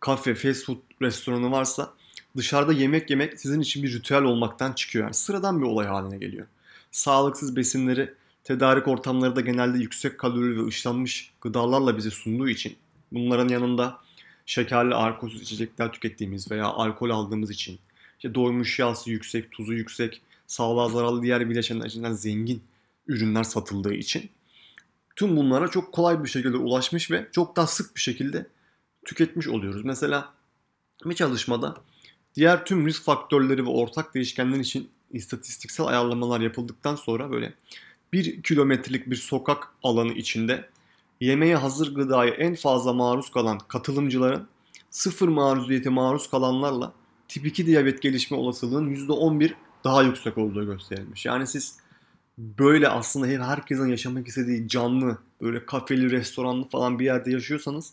kafe, 0.00 0.34
fast 0.34 0.66
food 0.66 0.78
restoranı 1.02 1.50
varsa 1.50 1.94
dışarıda 2.36 2.72
yemek 2.72 3.10
yemek 3.10 3.40
sizin 3.40 3.60
için 3.60 3.82
bir 3.82 3.92
ritüel 3.92 4.22
olmaktan 4.22 4.72
çıkıyor. 4.72 5.04
Yani 5.04 5.14
sıradan 5.14 5.60
bir 5.60 5.66
olay 5.66 5.86
haline 5.86 6.18
geliyor. 6.18 6.46
Sağlıksız 6.90 7.56
besinleri 7.56 8.14
tedarik 8.44 8.88
ortamları 8.88 9.36
da 9.36 9.40
genelde 9.40 9.78
yüksek 9.78 10.18
kalorili 10.18 10.62
ve 10.62 10.66
ışlanmış 10.66 11.32
gıdalarla 11.40 11.96
bize 11.96 12.10
sunduğu 12.10 12.48
için 12.48 12.76
bunların 13.12 13.48
yanında 13.48 13.98
şekerli 14.46 14.94
alkolsüz 14.94 15.42
içecekler 15.42 15.92
tükettiğimiz 15.92 16.50
veya 16.50 16.66
alkol 16.66 17.10
aldığımız 17.10 17.50
için 17.50 17.78
işte 18.16 18.34
doymuş 18.34 18.78
yağsı 18.78 19.10
yüksek, 19.10 19.52
tuzu 19.52 19.72
yüksek, 19.72 20.22
sağlığa 20.46 20.88
zararlı 20.88 21.22
diğer 21.22 21.50
bileşenler 21.50 21.86
içinden 21.86 22.12
zengin 22.12 22.62
ürünler 23.06 23.44
satıldığı 23.44 23.94
için 23.94 24.30
tüm 25.16 25.36
bunlara 25.36 25.68
çok 25.68 25.92
kolay 25.92 26.24
bir 26.24 26.28
şekilde 26.28 26.56
ulaşmış 26.56 27.10
ve 27.10 27.28
çok 27.32 27.56
daha 27.56 27.66
sık 27.66 27.96
bir 27.96 28.00
şekilde 28.00 28.46
tüketmiş 29.04 29.48
oluyoruz. 29.48 29.84
Mesela 29.84 30.32
bir 31.04 31.14
çalışmada 31.14 31.76
diğer 32.36 32.64
tüm 32.64 32.86
risk 32.86 33.02
faktörleri 33.02 33.66
ve 33.66 33.70
ortak 33.70 34.14
değişkenler 34.14 34.58
için 34.58 34.88
istatistiksel 35.12 35.86
ayarlamalar 35.86 36.40
yapıldıktan 36.40 36.96
sonra 36.96 37.30
böyle 37.30 37.54
bir 38.12 38.42
kilometrelik 38.42 39.10
bir 39.10 39.16
sokak 39.16 39.68
alanı 39.82 40.12
içinde 40.12 40.68
yemeğe 41.20 41.56
hazır 41.56 41.94
gıdaya 41.94 42.34
en 42.34 42.54
fazla 42.54 42.92
maruz 42.92 43.30
kalan 43.30 43.58
katılımcıların 43.58 44.48
sıfır 44.90 45.28
maruziyete 45.28 45.90
maruz 45.90 46.30
kalanlarla 46.30 46.92
tip 47.28 47.46
2 47.46 47.66
diyabet 47.66 48.02
gelişme 48.02 48.36
olasılığının 48.36 48.94
%11 48.94 49.52
daha 49.84 50.02
yüksek 50.02 50.38
olduğu 50.38 50.66
gösterilmiş. 50.66 51.26
Yani 51.26 51.46
siz 51.46 51.78
böyle 52.38 52.88
aslında 52.88 53.26
herkesin 53.26 53.86
yaşamak 53.86 54.28
istediği 54.28 54.68
canlı, 54.68 55.18
böyle 55.42 55.66
kafeli, 55.66 56.10
restoranlı 56.10 56.68
falan 56.68 56.98
bir 56.98 57.04
yerde 57.04 57.30
yaşıyorsanız 57.30 57.92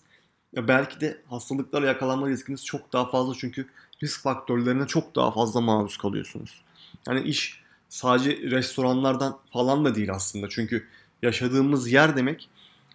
ya 0.56 0.68
belki 0.68 1.02
de 1.02 1.22
hastalıklarla 1.30 1.88
yakalanma 1.88 2.30
riskiniz 2.30 2.66
çok 2.66 2.94
daha 2.94 3.10
fazla 3.10 3.34
çünkü 3.38 3.68
risk 4.04 4.22
faktörlerine 4.22 4.88
çok 4.88 5.16
daha 5.16 5.32
fazla 5.32 5.62
maruz 5.62 5.98
kalıyorsunuz. 5.98 6.62
Yani 7.08 7.22
iş 7.22 7.64
sadece 7.90 8.38
restoranlardan 8.38 9.38
falan 9.54 9.86
da 9.86 9.96
değil 9.96 10.12
aslında. 10.12 10.50
Çünkü 10.50 10.88
yaşadığımız 11.22 11.92
yer 11.92 12.16
demek 12.16 12.50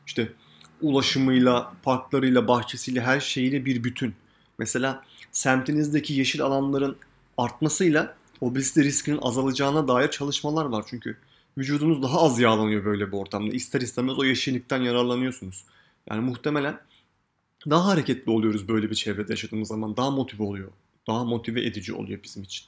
işte 0.06 0.32
ulaşımıyla, 0.80 1.72
parklarıyla, 1.82 2.48
bahçesiyle 2.48 3.00
her 3.00 3.20
şeyiyle 3.20 3.64
bir 3.64 3.84
bütün. 3.84 4.14
Mesela 4.58 5.04
semtinizdeki 5.32 6.14
yeşil 6.14 6.42
alanların 6.42 6.96
artmasıyla 7.38 8.16
obezite 8.40 8.84
riskinin 8.84 9.18
azalacağına 9.22 9.88
dair 9.88 10.10
çalışmalar 10.10 10.64
var. 10.64 10.84
Çünkü 10.88 11.16
vücudunuz 11.58 12.02
daha 12.02 12.20
az 12.20 12.40
yağlanıyor 12.40 12.84
böyle 12.84 13.06
bir 13.06 13.16
ortamda. 13.16 13.54
İster 13.54 13.80
istemez 13.80 14.18
o 14.18 14.24
yeşillikten 14.24 14.82
yararlanıyorsunuz. 14.82 15.64
Yani 16.10 16.20
muhtemelen 16.20 16.80
daha 17.70 17.86
hareketli 17.86 18.30
oluyoruz 18.30 18.68
böyle 18.68 18.90
bir 18.90 18.94
çevrede 18.94 19.32
yaşadığımız 19.32 19.68
zaman. 19.68 19.96
Daha 19.96 20.10
motive 20.10 20.42
oluyor. 20.42 20.68
Daha 21.08 21.24
motive 21.24 21.64
edici 21.64 21.94
oluyor 21.94 22.20
bizim 22.22 22.42
için. 22.42 22.66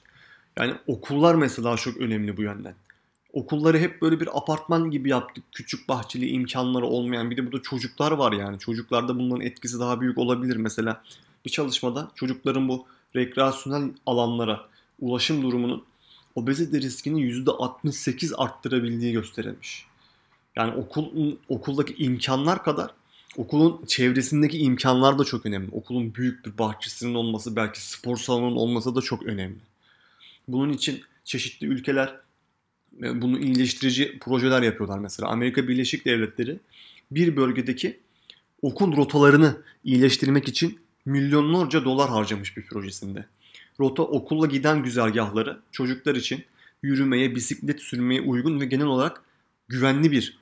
Yani 0.57 0.73
okullar 0.87 1.35
mesela 1.35 1.77
çok 1.77 1.97
önemli 1.97 2.37
bu 2.37 2.41
yönden. 2.41 2.75
Okulları 3.33 3.79
hep 3.79 4.01
böyle 4.01 4.19
bir 4.19 4.37
apartman 4.37 4.91
gibi 4.91 5.09
yaptık. 5.09 5.43
Küçük 5.51 5.89
bahçeli 5.89 6.29
imkanları 6.29 6.85
olmayan 6.85 7.31
bir 7.31 7.37
de 7.37 7.45
burada 7.45 7.61
çocuklar 7.61 8.11
var 8.11 8.31
yani. 8.31 8.59
Çocuklarda 8.59 9.19
bunların 9.19 9.45
etkisi 9.45 9.79
daha 9.79 10.01
büyük 10.01 10.17
olabilir. 10.17 10.55
Mesela 10.55 11.03
bir 11.45 11.49
çalışmada 11.49 12.11
çocukların 12.15 12.69
bu 12.69 12.85
rekreasyonel 13.15 13.89
alanlara 14.05 14.61
ulaşım 14.99 15.41
durumunun 15.41 15.83
obezite 16.35 16.81
riskini 16.81 17.21
%68 17.21 18.35
arttırabildiği 18.35 19.13
gösterilmiş. 19.13 19.85
Yani 20.55 20.75
okul, 20.75 21.35
okuldaki 21.49 21.95
imkanlar 22.03 22.63
kadar 22.63 22.91
okulun 23.37 23.85
çevresindeki 23.85 24.57
imkanlar 24.57 25.19
da 25.19 25.23
çok 25.23 25.45
önemli. 25.45 25.69
Okulun 25.71 26.15
büyük 26.15 26.45
bir 26.45 26.57
bahçesinin 26.57 27.13
olması, 27.13 27.55
belki 27.55 27.85
spor 27.85 28.17
salonunun 28.17 28.55
olması 28.55 28.95
da 28.95 29.01
çok 29.01 29.23
önemli. 29.23 29.59
Bunun 30.47 30.73
için 30.73 31.01
çeşitli 31.23 31.67
ülkeler 31.67 32.15
e, 33.03 33.21
bunu 33.21 33.39
iyileştirici 33.39 34.19
projeler 34.19 34.61
yapıyorlar 34.61 34.99
mesela. 34.99 35.29
Amerika 35.29 35.67
Birleşik 35.67 36.05
Devletleri 36.05 36.59
bir 37.11 37.35
bölgedeki 37.35 37.99
okul 38.61 38.97
rotalarını 38.97 39.57
iyileştirmek 39.83 40.47
için 40.47 40.79
milyonlarca 41.05 41.85
dolar 41.85 42.09
harcamış 42.09 42.57
bir 42.57 42.65
projesinde. 42.65 43.25
Rota 43.79 44.03
okulla 44.03 44.47
giden 44.47 44.83
güzergahları 44.83 45.59
çocuklar 45.71 46.15
için 46.15 46.45
yürümeye, 46.83 47.35
bisiklet 47.35 47.81
sürmeye 47.81 48.21
uygun 48.21 48.59
ve 48.59 48.65
genel 48.65 48.85
olarak 48.85 49.23
güvenli 49.69 50.11
bir 50.11 50.40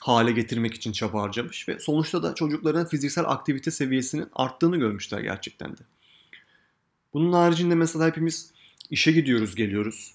hale 0.00 0.32
getirmek 0.32 0.74
için 0.74 0.92
çaba 0.92 1.22
harcamış 1.22 1.68
ve 1.68 1.78
sonuçta 1.78 2.22
da 2.22 2.34
çocukların 2.34 2.86
fiziksel 2.86 3.24
aktivite 3.24 3.70
seviyesinin 3.70 4.28
arttığını 4.32 4.76
görmüşler 4.76 5.20
gerçekten 5.20 5.72
de. 5.72 5.80
Bunun 7.14 7.32
haricinde 7.32 7.74
mesela 7.74 8.06
hepimiz 8.06 8.50
işe 8.90 9.12
gidiyoruz, 9.12 9.54
geliyoruz. 9.54 10.14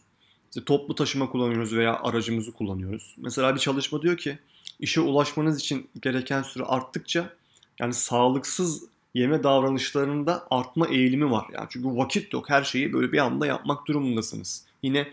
İşte 0.49 0.63
toplu 0.63 0.95
taşıma 0.95 1.29
kullanıyoruz 1.29 1.75
veya 1.75 1.99
aracımızı 1.99 2.51
kullanıyoruz. 2.51 3.15
Mesela 3.17 3.55
bir 3.55 3.59
çalışma 3.59 4.01
diyor 4.01 4.17
ki 4.17 4.39
işe 4.79 5.01
ulaşmanız 5.01 5.59
için 5.59 5.89
gereken 6.01 6.41
süre 6.41 6.63
arttıkça 6.63 7.33
yani 7.79 7.93
sağlıksız 7.93 8.83
yeme 9.13 9.43
davranışlarında 9.43 10.47
artma 10.49 10.87
eğilimi 10.87 11.31
var. 11.31 11.45
Yani 11.53 11.67
çünkü 11.69 11.87
vakit 11.87 12.33
yok. 12.33 12.49
Her 12.49 12.63
şeyi 12.63 12.93
böyle 12.93 13.11
bir 13.11 13.17
anda 13.17 13.45
yapmak 13.45 13.87
durumundasınız. 13.87 14.65
Yine 14.83 15.07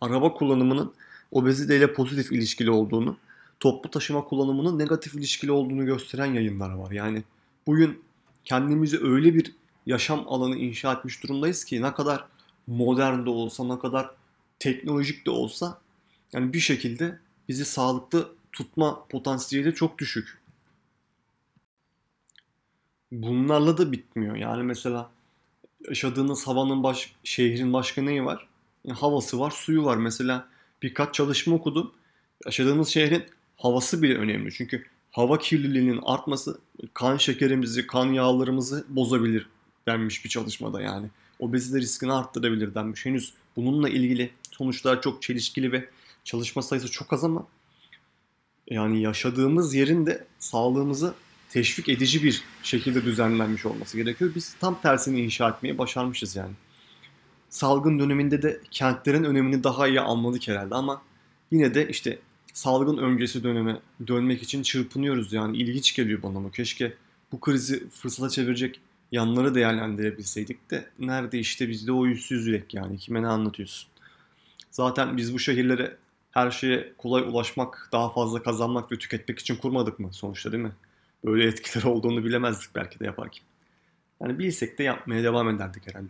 araba 0.00 0.34
kullanımının 0.34 0.92
obeziteyle 1.30 1.92
pozitif 1.92 2.32
ilişkili 2.32 2.70
olduğunu, 2.70 3.16
toplu 3.62 3.90
taşıma 3.90 4.24
kullanımının 4.24 4.78
negatif 4.78 5.14
ilişkili 5.14 5.52
olduğunu 5.52 5.86
gösteren 5.86 6.34
yayınlar 6.34 6.70
var. 6.70 6.90
Yani 6.90 7.22
bugün 7.66 8.04
kendimizi 8.44 9.04
öyle 9.04 9.34
bir 9.34 9.54
yaşam 9.86 10.24
alanı 10.28 10.56
inşa 10.56 10.92
etmiş 10.92 11.22
durumdayız 11.22 11.64
ki 11.64 11.82
ne 11.82 11.94
kadar 11.94 12.24
modern 12.66 13.26
de 13.26 13.30
olsa, 13.30 13.64
ne 13.64 13.78
kadar 13.78 14.10
teknolojik 14.58 15.26
de 15.26 15.30
olsa 15.30 15.80
yani 16.32 16.52
bir 16.52 16.60
şekilde 16.60 17.18
bizi 17.48 17.64
sağlıklı 17.64 18.34
tutma 18.52 19.04
potansiyeli 19.08 19.74
çok 19.74 19.98
düşük. 19.98 20.38
Bunlarla 23.12 23.78
da 23.78 23.92
bitmiyor. 23.92 24.36
Yani 24.36 24.62
mesela 24.62 25.10
yaşadığınız 25.88 26.46
havanın 26.46 26.82
baş, 26.82 27.14
şehrin 27.24 27.72
başka 27.72 28.02
neyi 28.02 28.24
var? 28.24 28.48
Yani 28.84 28.98
havası 28.98 29.40
var, 29.40 29.50
suyu 29.50 29.84
var. 29.84 29.96
Mesela 29.96 30.48
birkaç 30.82 31.14
çalışma 31.14 31.54
okudum. 31.54 31.92
Yaşadığımız 32.46 32.88
şehrin 32.88 33.24
havası 33.62 34.02
bile 34.02 34.14
önemli. 34.14 34.52
Çünkü 34.52 34.84
hava 35.10 35.38
kirliliğinin 35.38 36.00
artması 36.02 36.60
kan 36.94 37.16
şekerimizi, 37.16 37.86
kan 37.86 38.06
yağlarımızı 38.06 38.84
bozabilir 38.88 39.48
denmiş 39.88 40.24
bir 40.24 40.30
çalışmada 40.30 40.80
yani. 40.80 41.06
Obezite 41.38 41.78
riskini 41.78 42.12
arttırabilir 42.12 42.74
denmiş. 42.74 43.06
Henüz 43.06 43.34
bununla 43.56 43.88
ilgili 43.88 44.30
sonuçlar 44.50 45.02
çok 45.02 45.22
çelişkili 45.22 45.72
ve 45.72 45.88
çalışma 46.24 46.62
sayısı 46.62 46.90
çok 46.90 47.12
az 47.12 47.24
ama 47.24 47.46
yani 48.70 49.02
yaşadığımız 49.02 49.74
yerin 49.74 50.06
de 50.06 50.26
sağlığımızı 50.38 51.14
teşvik 51.50 51.88
edici 51.88 52.22
bir 52.22 52.42
şekilde 52.62 53.04
düzenlenmiş 53.04 53.66
olması 53.66 53.96
gerekiyor. 53.96 54.30
Biz 54.34 54.54
tam 54.60 54.80
tersini 54.80 55.20
inşa 55.20 55.48
etmeye 55.48 55.78
başarmışız 55.78 56.36
yani. 56.36 56.52
Salgın 57.50 57.98
döneminde 57.98 58.42
de 58.42 58.60
kentlerin 58.70 59.24
önemini 59.24 59.64
daha 59.64 59.88
iyi 59.88 60.00
anladık 60.00 60.48
herhalde 60.48 60.74
ama 60.74 61.02
yine 61.50 61.74
de 61.74 61.88
işte 61.88 62.18
salgın 62.52 62.96
öncesi 62.96 63.44
döneme 63.44 63.80
dönmek 64.06 64.42
için 64.42 64.62
çırpınıyoruz 64.62 65.32
yani 65.32 65.56
ilginç 65.56 65.94
geliyor 65.94 66.22
bana 66.22 66.38
ama 66.38 66.50
keşke 66.50 66.94
bu 67.32 67.40
krizi 67.40 67.88
fırsata 67.88 68.28
çevirecek 68.28 68.80
yanları 69.12 69.54
değerlendirebilseydik 69.54 70.70
de 70.70 70.90
nerede 70.98 71.38
işte 71.38 71.68
bizde 71.68 71.92
o 71.92 72.06
yüzsüz 72.06 72.46
yürek 72.46 72.74
yani 72.74 72.98
kime 72.98 73.22
ne 73.22 73.26
anlatıyorsun. 73.26 73.88
Zaten 74.70 75.16
biz 75.16 75.34
bu 75.34 75.38
şehirlere 75.38 75.96
her 76.30 76.50
şeye 76.50 76.92
kolay 76.98 77.22
ulaşmak, 77.22 77.88
daha 77.92 78.10
fazla 78.12 78.42
kazanmak 78.42 78.92
ve 78.92 78.98
tüketmek 78.98 79.38
için 79.38 79.56
kurmadık 79.56 79.98
mı 79.98 80.08
sonuçta 80.12 80.52
değil 80.52 80.62
mi? 80.62 80.72
Böyle 81.24 81.44
etkiler 81.44 81.84
olduğunu 81.90 82.24
bilemezdik 82.24 82.74
belki 82.74 83.00
de 83.00 83.04
yaparken. 83.04 83.42
Yani 84.20 84.38
bilsek 84.38 84.78
de 84.78 84.82
yapmaya 84.82 85.22
devam 85.22 85.48
ederdik 85.48 85.86
herhalde. 85.86 86.08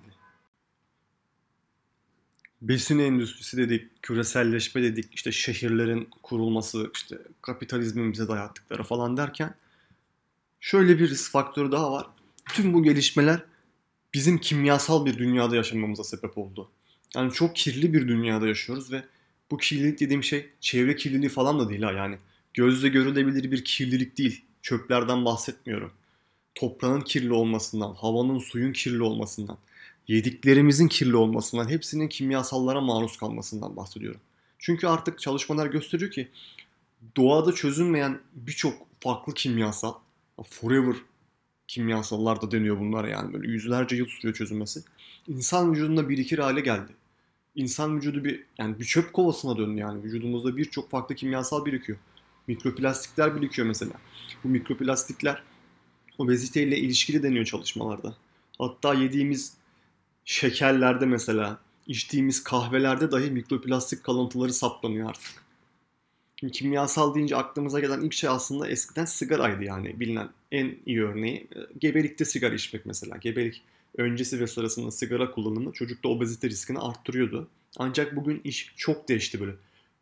Besin 2.63 2.99
endüstrisi 2.99 3.57
dedik, 3.57 4.03
küreselleşme 4.03 4.83
dedik, 4.83 5.15
işte 5.15 5.33
şehirlerin 5.33 6.09
kurulması, 6.23 6.91
işte 6.95 7.19
kapitalizmin 7.41 8.13
bize 8.13 8.29
dayattıkları 8.29 8.83
falan 8.83 9.17
derken 9.17 9.55
şöyle 10.61 10.99
bir 10.99 11.11
risk 11.11 11.33
faktörü 11.33 11.73
daha 11.73 11.93
var. 11.93 12.07
Tüm 12.53 12.75
bu 12.75 12.83
gelişmeler 12.83 13.43
bizim 14.15 14.39
kimyasal 14.39 15.07
bir 15.07 15.19
dünyada 15.19 15.57
yaşamamıza 15.57 16.05
sebep 16.05 16.39
oldu. 16.39 16.71
Yani 17.15 17.33
çok 17.33 17.57
kirli 17.57 17.93
bir 17.93 18.09
dünyada 18.09 18.49
yaşıyoruz 18.49 18.93
ve 18.93 19.05
bu 19.51 19.57
kirlilik 19.57 20.01
dediğim 20.01 20.23
şey 20.23 20.51
çevre 20.61 20.97
kirliliği 20.97 21.29
falan 21.29 21.59
da 21.59 21.69
değil 21.69 21.83
ha 21.83 21.93
yani. 21.93 22.19
Gözle 22.55 22.89
görülebilir 22.89 23.51
bir 23.51 23.65
kirlilik 23.65 24.19
değil. 24.19 24.45
Çöplerden 24.63 25.25
bahsetmiyorum. 25.25 25.93
Toprağın 26.55 27.01
kirli 27.01 27.33
olmasından, 27.33 27.95
havanın 27.95 28.39
suyun 28.39 28.73
kirli 28.73 29.03
olmasından, 29.03 29.59
yediklerimizin 30.09 30.89
kirli 30.89 31.17
olmasından, 31.17 31.69
hepsinin 31.69 32.09
kimyasallara 32.09 32.81
maruz 32.81 33.17
kalmasından 33.17 33.77
bahsediyorum. 33.77 34.21
Çünkü 34.59 34.87
artık 34.87 35.19
çalışmalar 35.19 35.67
gösteriyor 35.67 36.11
ki 36.11 36.29
doğada 37.17 37.53
çözülmeyen 37.53 38.21
birçok 38.35 38.75
farklı 39.01 39.35
kimyasal, 39.35 39.95
forever 40.51 40.97
kimyasallar 41.69 42.43
da 42.43 42.51
deniyor 42.51 42.81
bunlara 42.81 43.09
yani 43.09 43.33
böyle 43.33 43.53
yüzlerce 43.53 43.97
yıl 43.97 44.07
sürüyor 44.07 44.35
çözülmesi. 44.35 44.83
İnsan 45.29 45.73
vücudunda 45.73 46.09
birikir 46.09 46.39
hale 46.39 46.61
geldi. 46.61 46.93
İnsan 47.55 47.97
vücudu 47.97 48.25
bir 48.25 48.45
yani 48.59 48.81
bir 48.81 48.85
çöp 48.85 49.13
kovasına 49.13 49.57
döndü 49.59 49.81
yani. 49.81 50.03
Vücudumuzda 50.03 50.57
birçok 50.57 50.91
farklı 50.91 51.15
kimyasal 51.15 51.65
birikiyor. 51.65 51.99
Mikroplastikler 52.47 53.37
birikiyor 53.37 53.69
mesela. 53.69 53.93
Bu 54.45 54.49
mikroplastikler 54.49 55.43
obeziteyle 56.19 56.79
ilişkili 56.79 57.23
deniyor 57.23 57.45
çalışmalarda. 57.45 58.17
Hatta 58.59 58.95
yediğimiz 58.95 59.53
şekerlerde 60.25 61.07
mesela, 61.07 61.59
içtiğimiz 61.87 62.45
kahvelerde 62.45 63.11
dahi 63.11 63.31
mikroplastik 63.31 64.05
kalıntıları 64.05 64.53
saptanıyor 64.53 65.11
artık. 65.11 65.43
Şimdi 66.41 66.53
kimyasal 66.53 67.15
deyince 67.15 67.37
aklımıza 67.37 67.81
gelen 67.81 68.01
ilk 68.01 68.13
şey 68.13 68.31
aslında 68.31 68.69
eskiden 68.69 69.05
sigaraydı 69.05 69.65
yani 69.65 70.01
bilinen 70.01 70.29
en 70.53 70.77
iyi 70.87 71.03
örneği. 71.03 71.37
E, 71.37 71.59
gebelikte 71.79 72.25
sigara 72.25 72.55
içmek 72.55 72.87
mesela. 72.87 73.17
Gebelik 73.17 73.63
öncesi 73.97 74.41
ve 74.41 74.47
sırasında 74.47 74.91
sigara 74.91 75.31
kullanımı 75.31 75.73
çocukta 75.73 76.09
obezite 76.09 76.51
riskini 76.51 76.79
arttırıyordu. 76.79 77.49
Ancak 77.77 78.17
bugün 78.17 78.41
iş 78.45 78.73
çok 78.77 79.09
değişti 79.09 79.41
böyle. 79.41 79.53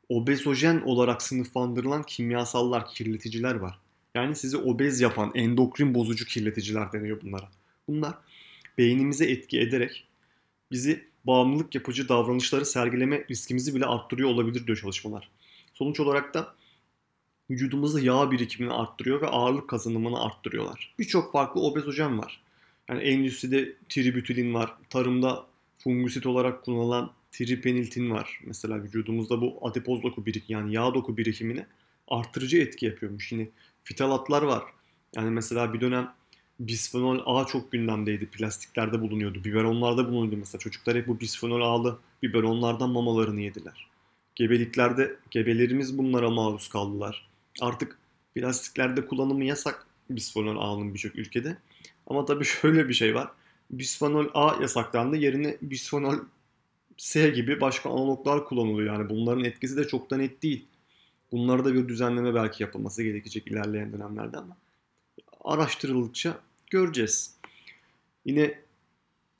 Obezojen 0.09 0.81
olarak 0.81 1.23
sınıflandırılan 1.23 2.03
kimyasallar, 2.03 2.89
kirleticiler 2.89 3.55
var. 3.55 3.79
Yani 4.15 4.37
sizi 4.37 4.57
obez 4.57 5.01
yapan 5.01 5.33
endokrin 5.35 5.95
bozucu 5.95 6.25
kirleticiler 6.27 6.93
deniyor 6.93 7.23
bunlara. 7.23 7.49
Bunlar 7.89 8.15
beynimize 8.79 9.31
etki 9.31 9.61
ederek 9.61 10.07
bizi 10.71 11.05
bağımlılık 11.25 11.75
yapıcı 11.75 12.09
davranışları 12.09 12.67
sergileme 12.67 13.25
riskimizi 13.31 13.75
bile 13.75 13.87
arttırıyor 13.87 14.29
olabilir 14.31 14.67
diyor 14.67 14.79
çalışmalar. 14.79 15.31
Sonuç 15.75 16.01
olarak 16.01 16.35
da 16.35 16.55
vücudumuzda 17.51 18.01
yağ 18.01 18.31
birikimini 18.31 18.73
arttırıyor 18.73 19.21
ve 19.21 19.27
ağırlık 19.27 19.69
kazanımını 19.69 20.23
arttırıyorlar. 20.23 20.95
Birçok 20.99 21.33
farklı 21.33 21.61
obezojen 21.61 22.19
var. 22.19 22.43
Yani 22.89 23.03
endüstride 23.03 23.77
tributylin 23.89 24.55
var. 24.55 24.75
Tarımda 24.91 25.47
fungisit 25.79 26.27
olarak 26.27 26.65
kullanılan 26.65 27.13
tripeniltin 27.33 28.11
var. 28.11 28.41
Mesela 28.45 28.83
vücudumuzda 28.83 29.41
bu 29.41 29.59
adipoz 29.63 30.03
doku 30.03 30.27
birik 30.27 30.51
yani 30.51 30.75
yağ 30.75 30.95
doku 30.95 31.17
birikimini 31.17 31.67
arttırıcı 32.09 32.59
etki 32.59 32.87
yapıyormuş. 32.87 33.33
Yine 33.33 33.49
fitalatlar 33.85 34.43
var. 34.43 34.63
Yani 35.17 35.31
mesela 35.31 35.75
bir 35.75 35.81
dönem 35.81 36.13
bisfenol 36.61 37.21
A 37.27 37.47
çok 37.47 37.73
gündemdeydi. 37.73 38.27
Plastiklerde 38.27 39.01
bulunuyordu. 39.01 39.45
Biberonlarda 39.45 40.09
bulunuyordu 40.09 40.37
mesela. 40.37 40.59
Çocuklar 40.59 40.97
hep 40.97 41.09
bu 41.09 41.21
bisfenol 41.21 41.61
A'lı 41.61 41.99
biberonlardan 42.23 42.91
mamalarını 42.91 43.41
yediler. 43.41 43.87
Gebeliklerde 44.35 45.17
gebelerimiz 45.31 45.99
bunlara 45.99 46.31
maruz 46.31 46.69
kaldılar. 46.69 47.29
Artık 47.61 47.99
plastiklerde 48.35 49.07
kullanımı 49.07 49.45
yasak 49.45 49.87
bisfenol 50.11 50.57
A'nın 50.59 50.95
birçok 50.95 51.17
ülkede. 51.17 51.57
Ama 52.07 52.25
tabii 52.25 52.45
şöyle 52.61 52.89
bir 52.89 52.95
şey 52.95 53.15
var. 53.15 53.29
Bisfenol 53.71 54.27
A 54.35 54.63
yasaklandı. 54.63 55.17
Yerine 55.17 55.57
bisfenol 55.63 56.19
S 56.97 57.31
gibi 57.31 57.61
başka 57.61 57.91
analoglar 57.91 58.45
kullanılıyor. 58.45 58.97
Yani 58.97 59.11
bunların 59.11 59.45
etkisi 59.45 59.77
de 59.77 59.89
çok 59.89 60.11
da 60.11 60.17
net 60.17 60.43
değil. 60.43 60.67
Bunlarda 61.33 61.65
da 61.65 61.75
bir 61.75 61.89
düzenleme 61.89 62.35
belki 62.35 62.63
yapılması 62.63 63.03
gerekecek 63.03 63.47
ilerleyen 63.47 63.93
dönemlerde 63.93 64.39
ama 64.39 64.57
araştırıldıkça 65.45 66.41
göreceğiz. 66.71 67.35
Yine 68.25 68.61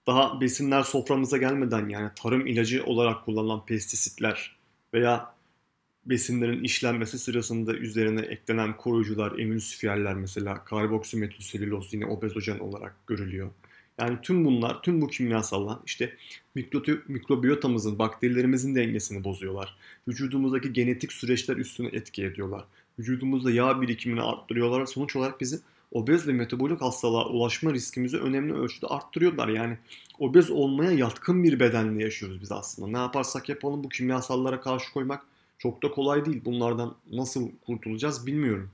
daha 0.07 0.41
besinler 0.41 0.83
soframıza 0.83 1.37
gelmeden 1.37 1.89
yani 1.89 2.11
tarım 2.17 2.47
ilacı 2.47 2.85
olarak 2.85 3.25
kullanılan 3.25 3.67
pestisitler 3.67 4.57
veya 4.95 5.35
besinlerin 6.07 6.65
işlenmesi 6.65 7.19
sırasında 7.19 7.75
üzerine 7.75 8.21
eklenen 8.21 8.77
koruyucular, 8.77 9.39
emülsifiyerler 9.39 10.15
mesela 10.15 10.65
karboksimetilselüloz 10.65 11.95
yine 11.95 12.07
obezojen 12.07 12.59
olarak 12.59 13.07
görülüyor. 13.07 13.51
Yani 13.99 14.19
tüm 14.23 14.45
bunlar, 14.45 14.83
tüm 14.83 15.01
bu 15.01 15.09
kimyasallar 15.09 15.79
işte 15.87 16.17
mikrobiyotamızın, 17.09 17.99
bakterilerimizin 17.99 18.75
dengesini 18.75 19.25
bozuyorlar. 19.25 19.77
Vücudumuzdaki 20.09 20.73
genetik 20.73 21.13
süreçler 21.13 21.57
üstüne 21.57 21.89
etki 21.93 22.25
ediyorlar. 22.25 22.65
Vücudumuzda 22.99 23.51
yağ 23.51 23.81
birikimini 23.83 24.23
arttırıyorlar. 24.23 24.87
Sonuç 24.87 25.17
olarak 25.17 25.41
bizi 25.41 25.61
obez 25.93 26.29
ve 26.29 26.33
metabolik 26.33 26.81
hastalığa 26.81 27.27
ulaşma 27.27 27.73
riskimizi 27.73 28.19
önemli 28.19 28.55
ölçüde 28.55 28.87
arttırıyorlar. 28.87 29.49
Yani 29.49 29.79
obez 30.19 30.51
olmaya 30.51 30.93
yatkın 30.93 31.45
bir 31.45 31.61
bedenle 31.61 32.03
yaşıyoruz 32.03 32.41
biz 32.41 32.53
aslında. 32.53 32.89
Ne 32.89 32.99
yaparsak 32.99 33.49
yapalım 33.49 33.85
bu 33.85 33.89
kimyasallara 33.89 34.61
karşı 34.61 34.93
koymak 34.93 35.27
çok 35.59 35.83
da 35.83 35.91
kolay 35.91 36.25
değil. 36.25 36.43
Bunlardan 36.45 36.95
nasıl 37.13 37.49
kurtulacağız 37.67 38.27
bilmiyorum. 38.27 38.71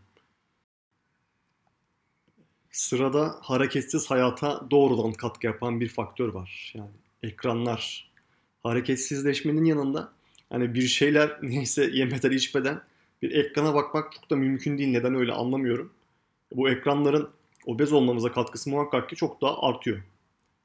Sırada 2.70 3.36
hareketsiz 3.40 4.10
hayata 4.10 4.66
doğrudan 4.70 5.12
katkı 5.12 5.46
yapan 5.46 5.80
bir 5.80 5.88
faktör 5.88 6.28
var. 6.28 6.72
Yani 6.76 6.90
ekranlar. 7.22 8.10
Hareketsizleşmenin 8.62 9.64
yanında 9.64 10.12
hani 10.50 10.74
bir 10.74 10.86
şeyler 10.86 11.38
neyse 11.42 11.90
yemeden 11.92 12.30
içmeden 12.30 12.80
bir 13.22 13.30
ekrana 13.30 13.74
bakmak 13.74 14.12
çok 14.12 14.30
da 14.30 14.36
mümkün 14.36 14.78
değil. 14.78 14.90
Neden 14.90 15.14
öyle 15.14 15.32
anlamıyorum. 15.32 15.92
Bu 16.52 16.70
ekranların 16.70 17.28
obez 17.66 17.92
olmamıza 17.92 18.32
katkısı 18.32 18.70
muhakkak 18.70 19.10
ki 19.10 19.16
çok 19.16 19.42
daha 19.42 19.62
artıyor. 19.62 20.02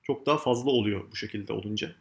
Çok 0.03 0.25
daha 0.25 0.37
fazla 0.37 0.71
oluyor 0.71 1.03
bu 1.11 1.15
şekilde 1.15 1.53
olunca. 1.53 1.95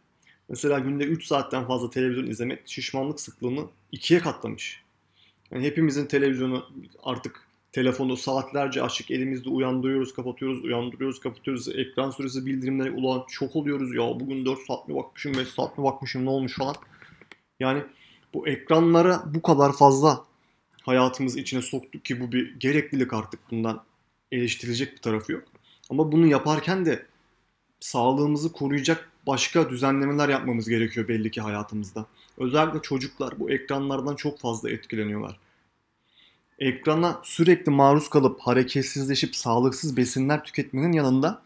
Mesela 0.49 0.79
günde 0.79 1.03
3 1.03 1.25
saatten 1.25 1.67
fazla 1.67 1.89
televizyon 1.89 2.27
izlemek 2.27 2.59
şişmanlık 2.65 3.19
sıklığını 3.19 3.65
ikiye 3.91 4.19
katlamış. 4.19 4.83
Yani 5.51 5.65
hepimizin 5.65 6.05
televizyonu 6.05 6.65
artık 7.03 7.47
telefonu 7.71 8.17
saatlerce 8.17 8.83
açık 8.83 9.11
elimizde 9.11 9.49
uyandırıyoruz, 9.49 10.13
kapatıyoruz, 10.13 10.63
uyandırıyoruz, 10.63 11.19
kapatıyoruz. 11.19 11.67
Ekran 11.67 12.11
süresi 12.11 12.45
bildirimleri 12.45 12.91
ulan 12.91 13.25
çok 13.29 13.55
oluyoruz 13.55 13.95
ya 13.95 14.19
bugün 14.19 14.45
4 14.45 14.59
saat 14.59 14.87
mi 14.87 14.95
bakmışım, 14.95 15.33
5 15.33 15.47
saat 15.47 15.77
mi 15.77 15.83
bakmışım 15.83 16.25
ne 16.25 16.29
olmuş 16.29 16.57
falan. 16.57 16.75
Yani 17.59 17.83
bu 18.33 18.47
ekranlara 18.47 19.23
bu 19.33 19.41
kadar 19.41 19.73
fazla 19.73 20.25
hayatımız 20.81 21.37
içine 21.37 21.61
soktuk 21.61 22.05
ki 22.05 22.19
bu 22.19 22.31
bir 22.31 22.59
gereklilik 22.59 23.13
artık 23.13 23.39
bundan 23.51 23.83
eleştirilecek 24.31 24.93
bir 24.93 25.01
tarafı 25.01 25.31
yok. 25.31 25.43
Ama 25.89 26.11
bunu 26.11 26.27
yaparken 26.27 26.85
de 26.85 27.05
sağlığımızı 27.79 28.51
koruyacak 28.51 29.09
başka 29.27 29.69
düzenlemeler 29.69 30.29
yapmamız 30.29 30.69
gerekiyor 30.69 31.07
belli 31.07 31.31
ki 31.31 31.41
hayatımızda. 31.41 32.05
Özellikle 32.37 32.81
çocuklar 32.81 33.39
bu 33.39 33.51
ekranlardan 33.51 34.15
çok 34.15 34.39
fazla 34.39 34.69
etkileniyorlar. 34.69 35.39
Ekrana 36.59 37.21
sürekli 37.23 37.69
maruz 37.69 38.09
kalıp 38.09 38.39
hareketsizleşip 38.39 39.35
sağlıksız 39.35 39.97
besinler 39.97 40.43
tüketmenin 40.43 40.91
yanında 40.91 41.41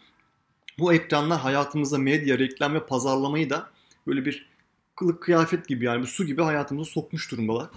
bu 0.79 0.93
ekranlar 0.93 1.39
hayatımıza 1.39 1.97
medya, 1.97 2.39
reklam 2.39 2.73
ve 2.73 2.85
pazarlamayı 2.85 3.49
da 3.49 3.69
böyle 4.07 4.25
bir 4.25 4.49
kılık 4.95 5.23
kıyafet 5.23 5.67
gibi 5.67 5.85
yani 5.85 6.01
bir 6.01 6.07
su 6.07 6.25
gibi 6.25 6.41
hayatımıza 6.41 6.91
sokmuş 6.91 7.31
durumdalar. 7.31 7.67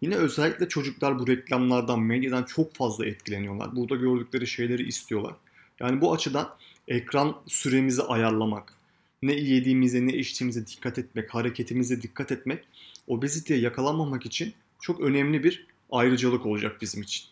Yine 0.00 0.14
özellikle 0.14 0.68
çocuklar 0.68 1.18
bu 1.18 1.26
reklamlardan, 1.26 2.00
medyadan 2.00 2.42
çok 2.42 2.74
fazla 2.74 3.06
etkileniyorlar. 3.06 3.76
Burada 3.76 3.96
gördükleri 3.96 4.46
şeyleri 4.46 4.88
istiyorlar. 4.88 5.34
Yani 5.80 6.00
bu 6.00 6.12
açıdan 6.12 6.48
ekran 6.88 7.36
süremizi 7.46 8.02
ayarlamak, 8.02 8.74
ne 9.22 9.32
yediğimize 9.32 10.06
ne 10.06 10.12
içtiğimize 10.12 10.66
dikkat 10.66 10.98
etmek, 10.98 11.34
hareketimize 11.34 12.02
dikkat 12.02 12.32
etmek 12.32 12.64
obeziteye 13.06 13.60
yakalanmamak 13.60 14.26
için 14.26 14.54
çok 14.80 15.00
önemli 15.00 15.44
bir 15.44 15.66
ayrıcalık 15.90 16.46
olacak 16.46 16.78
bizim 16.80 17.02
için. 17.02 17.26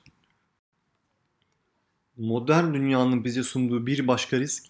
Modern 2.16 2.74
dünyanın 2.74 3.24
bize 3.24 3.42
sunduğu 3.42 3.87
bir 3.87 4.09
başka 4.09 4.38
risk 4.40 4.64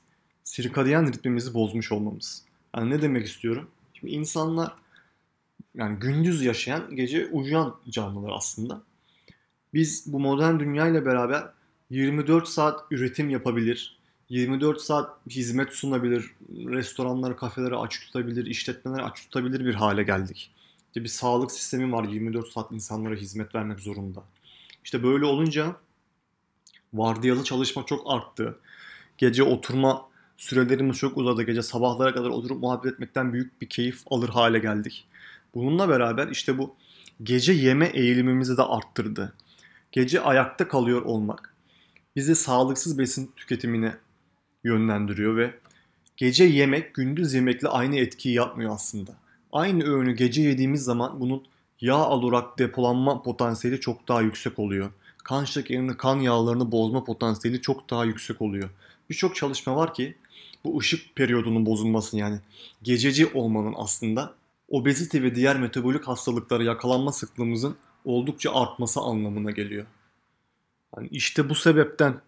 sirkadiyen 0.44 1.06
ritmimizi 1.06 1.54
bozmuş 1.54 1.92
olmamız. 1.92 2.44
Yani 2.76 2.90
ne 2.90 3.02
demek 3.02 3.26
istiyorum? 3.26 3.70
Şimdi 3.94 4.12
insanlar 4.12 4.72
yani 5.76 5.98
gündüz 5.98 6.42
yaşayan, 6.42 6.96
gece 6.96 7.26
uyuyan 7.26 7.76
canlılar 7.88 8.32
aslında. 8.36 8.82
Biz 9.74 10.12
bu 10.12 10.20
modern 10.20 10.58
dünya 10.58 10.88
ile 10.88 11.06
beraber 11.06 11.44
24 11.90 12.48
saat 12.48 12.80
üretim 12.90 13.30
yapabilir, 13.30 13.98
24 14.28 14.80
saat 14.80 15.26
hizmet 15.30 15.72
sunabilir, 15.72 16.30
restoranları, 16.50 17.36
kafeleri 17.36 17.76
aç 17.76 18.00
tutabilir, 18.00 18.46
işletmeleri 18.46 19.02
aç 19.02 19.22
tutabilir 19.22 19.64
bir 19.64 19.74
hale 19.74 20.02
geldik. 20.02 20.50
İşte 20.86 21.04
bir 21.04 21.08
sağlık 21.08 21.52
sistemi 21.52 21.92
var 21.92 22.04
24 22.04 22.48
saat 22.48 22.72
insanlara 22.72 23.14
hizmet 23.14 23.54
vermek 23.54 23.80
zorunda. 23.80 24.22
İşte 24.84 25.02
böyle 25.02 25.24
olunca 25.24 25.76
vardiyalı 26.94 27.44
çalışma 27.44 27.86
çok 27.86 28.10
arttı. 28.10 28.58
Gece 29.18 29.42
oturma 29.42 30.08
sürelerimiz 30.36 30.96
çok 30.96 31.16
uzadı. 31.16 31.42
Gece 31.42 31.62
sabahlara 31.62 32.14
kadar 32.14 32.28
oturup 32.28 32.62
muhabbet 32.62 32.92
etmekten 32.92 33.32
büyük 33.32 33.60
bir 33.60 33.68
keyif 33.68 34.02
alır 34.10 34.28
hale 34.28 34.58
geldik. 34.58 35.06
Bununla 35.56 35.88
beraber 35.88 36.28
işte 36.28 36.58
bu 36.58 36.74
gece 37.22 37.52
yeme 37.52 37.86
eğilimimizi 37.86 38.56
de 38.56 38.62
arttırdı. 38.62 39.32
Gece 39.92 40.20
ayakta 40.20 40.68
kalıyor 40.68 41.02
olmak 41.02 41.54
bizi 42.16 42.34
sağlıksız 42.34 42.98
besin 42.98 43.30
tüketimine 43.36 43.96
yönlendiriyor 44.64 45.36
ve 45.36 45.54
gece 46.16 46.44
yemek 46.44 46.94
gündüz 46.94 47.34
yemekle 47.34 47.68
aynı 47.68 47.96
etkiyi 47.96 48.34
yapmıyor 48.34 48.74
aslında. 48.74 49.10
Aynı 49.52 49.84
öğünü 49.84 50.12
gece 50.12 50.42
yediğimiz 50.42 50.84
zaman 50.84 51.20
bunun 51.20 51.42
yağ 51.80 52.08
olarak 52.08 52.58
depolanma 52.58 53.22
potansiyeli 53.22 53.80
çok 53.80 54.08
daha 54.08 54.22
yüksek 54.22 54.58
oluyor. 54.58 54.90
Kan 55.18 55.44
şekerini, 55.44 55.96
kan 55.96 56.16
yağlarını 56.20 56.72
bozma 56.72 57.04
potansiyeli 57.04 57.60
çok 57.60 57.90
daha 57.90 58.04
yüksek 58.04 58.42
oluyor. 58.42 58.70
birçok 59.10 59.36
çalışma 59.36 59.76
var 59.76 59.94
ki 59.94 60.14
bu 60.64 60.78
ışık 60.78 61.16
periyodunun 61.16 61.66
bozulması 61.66 62.16
yani 62.16 62.38
gececi 62.82 63.26
olmanın 63.26 63.74
aslında 63.76 64.34
obezite 64.68 65.22
ve 65.22 65.35
diğer 65.35 65.61
metabolik 65.61 66.09
hastalıklara 66.09 66.62
yakalanma 66.62 67.12
sıklığımızın 67.12 67.76
oldukça 68.05 68.55
artması 68.55 69.00
anlamına 69.00 69.50
geliyor. 69.50 69.87
Yani 70.96 71.09
işte 71.11 71.48
bu 71.48 71.55
sebepten 71.55 72.20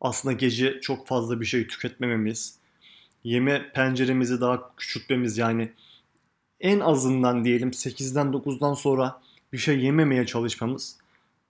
aslında 0.00 0.32
gece 0.32 0.80
çok 0.80 1.06
fazla 1.06 1.40
bir 1.40 1.46
şey 1.46 1.66
tüketmememiz, 1.66 2.58
yeme 3.24 3.72
penceremizi 3.72 4.40
daha 4.40 4.76
küçültmemiz 4.76 5.38
yani 5.38 5.72
en 6.60 6.80
azından 6.80 7.44
diyelim 7.44 7.70
8'den 7.70 8.26
9'dan 8.26 8.74
sonra 8.74 9.20
bir 9.52 9.58
şey 9.58 9.80
yememeye 9.80 10.26
çalışmamız 10.26 10.96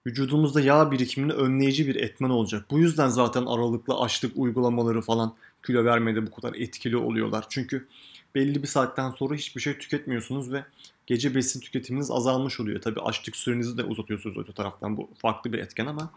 vücudumuzda 0.07 0.61
yağ 0.61 0.91
birikimini 0.91 1.33
önleyici 1.33 1.87
bir 1.87 1.95
etmen 1.95 2.29
olacak. 2.29 2.65
Bu 2.71 2.79
yüzden 2.79 3.09
zaten 3.09 3.45
aralıklı 3.45 3.99
açlık 3.99 4.31
uygulamaları 4.35 5.01
falan 5.01 5.35
kilo 5.65 5.85
vermede 5.85 6.27
bu 6.27 6.31
kadar 6.31 6.53
etkili 6.53 6.97
oluyorlar. 6.97 7.45
Çünkü 7.49 7.87
belli 8.35 8.63
bir 8.63 8.67
saatten 8.67 9.11
sonra 9.11 9.35
hiçbir 9.35 9.61
şey 9.61 9.77
tüketmiyorsunuz 9.77 10.51
ve 10.51 10.65
gece 11.07 11.35
besin 11.35 11.59
tüketiminiz 11.59 12.11
azalmış 12.11 12.59
oluyor. 12.59 12.81
Tabi 12.81 12.99
açlık 12.99 13.35
sürenizi 13.35 13.77
de 13.77 13.83
uzatıyorsunuz 13.83 14.37
öte 14.37 14.53
taraftan 14.53 14.97
bu 14.97 15.09
farklı 15.17 15.53
bir 15.53 15.59
etken 15.59 15.85
ama 15.85 16.11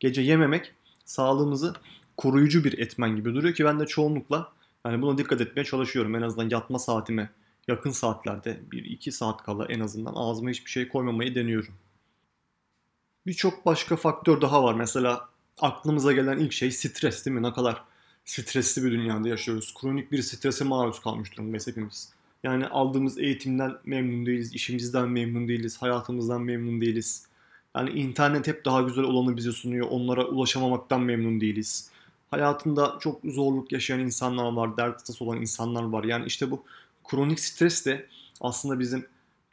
gece 0.00 0.22
yememek 0.22 0.72
sağlığımızı 1.04 1.74
koruyucu 2.16 2.64
bir 2.64 2.78
etmen 2.78 3.16
gibi 3.16 3.34
duruyor 3.34 3.54
ki 3.54 3.64
ben 3.64 3.80
de 3.80 3.86
çoğunlukla 3.86 4.52
yani 4.86 5.02
buna 5.02 5.18
dikkat 5.18 5.40
etmeye 5.40 5.64
çalışıyorum. 5.64 6.14
En 6.14 6.22
azından 6.22 6.50
yatma 6.50 6.78
saatime 6.78 7.30
yakın 7.68 7.90
saatlerde 7.90 8.60
1-2 8.72 9.10
saat 9.10 9.42
kala 9.42 9.66
en 9.66 9.80
azından 9.80 10.12
ağzıma 10.16 10.50
hiçbir 10.50 10.70
şey 10.70 10.88
koymamayı 10.88 11.34
deniyorum. 11.34 11.74
Birçok 13.26 13.66
başka 13.66 13.96
faktör 13.96 14.40
daha 14.40 14.64
var. 14.64 14.74
Mesela 14.74 15.28
aklımıza 15.58 16.12
gelen 16.12 16.38
ilk 16.38 16.52
şey 16.52 16.70
stres 16.70 17.26
değil 17.26 17.36
mi? 17.36 17.42
Ne 17.42 17.52
kadar 17.52 17.84
stresli 18.28 18.84
bir 18.84 18.90
dünyada 18.90 19.28
yaşıyoruz. 19.28 19.74
Kronik 19.80 20.12
bir 20.12 20.22
strese 20.22 20.64
maruz 20.64 21.00
kalmış 21.00 21.36
durumdayız 21.36 21.66
hepimiz. 21.66 22.12
Yani 22.42 22.66
aldığımız 22.66 23.18
eğitimden 23.18 23.72
memnun 23.84 24.26
değiliz, 24.26 24.54
işimizden 24.54 25.08
memnun 25.08 25.48
değiliz, 25.48 25.82
hayatımızdan 25.82 26.42
memnun 26.42 26.80
değiliz. 26.80 27.26
Yani 27.76 27.90
internet 27.90 28.46
hep 28.46 28.64
daha 28.64 28.82
güzel 28.82 29.04
olanı 29.04 29.36
bize 29.36 29.52
sunuyor. 29.52 29.86
Onlara 29.90 30.26
ulaşamamaktan 30.26 31.00
memnun 31.00 31.40
değiliz. 31.40 31.90
Hayatında 32.30 32.96
çok 33.00 33.20
zorluk 33.24 33.72
yaşayan 33.72 34.00
insanlar 34.00 34.52
var, 34.52 34.76
dert 34.76 34.94
hastası 34.94 35.24
olan 35.24 35.40
insanlar 35.40 35.82
var. 35.82 36.04
Yani 36.04 36.26
işte 36.26 36.50
bu 36.50 36.64
kronik 37.08 37.40
stres 37.40 37.86
de 37.86 38.06
aslında 38.40 38.78
bizim 38.78 39.06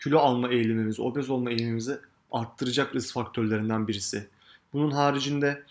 kilo 0.03 0.19
alma 0.19 0.49
eğilimimizi, 0.49 1.01
obez 1.01 1.29
olma 1.29 1.51
eğilimimizi 1.51 1.97
arttıracak 2.31 2.95
risk 2.95 3.13
faktörlerinden 3.13 3.87
birisi. 3.87 4.27
Bunun 4.73 4.91
haricinde 4.91 5.63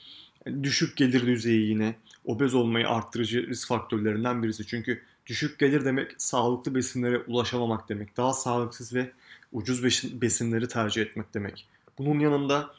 düşük 0.62 0.96
gelir 0.96 1.26
düzeyi 1.26 1.68
yine 1.68 1.94
obez 2.24 2.54
olmayı 2.54 2.88
arttırıcı 2.88 3.46
risk 3.46 3.68
faktörlerinden 3.68 4.42
birisi. 4.42 4.66
Çünkü 4.66 5.02
düşük 5.26 5.58
gelir 5.58 5.84
demek 5.84 6.10
sağlıklı 6.18 6.74
besinlere 6.74 7.18
ulaşamamak 7.18 7.88
demek. 7.88 8.16
Daha 8.16 8.32
sağlıksız 8.32 8.94
ve 8.94 9.12
ucuz 9.52 9.84
besinleri 10.20 10.68
tercih 10.68 11.02
etmek 11.02 11.34
demek. 11.34 11.66
Bunun 11.98 12.20
yanında 12.20 12.74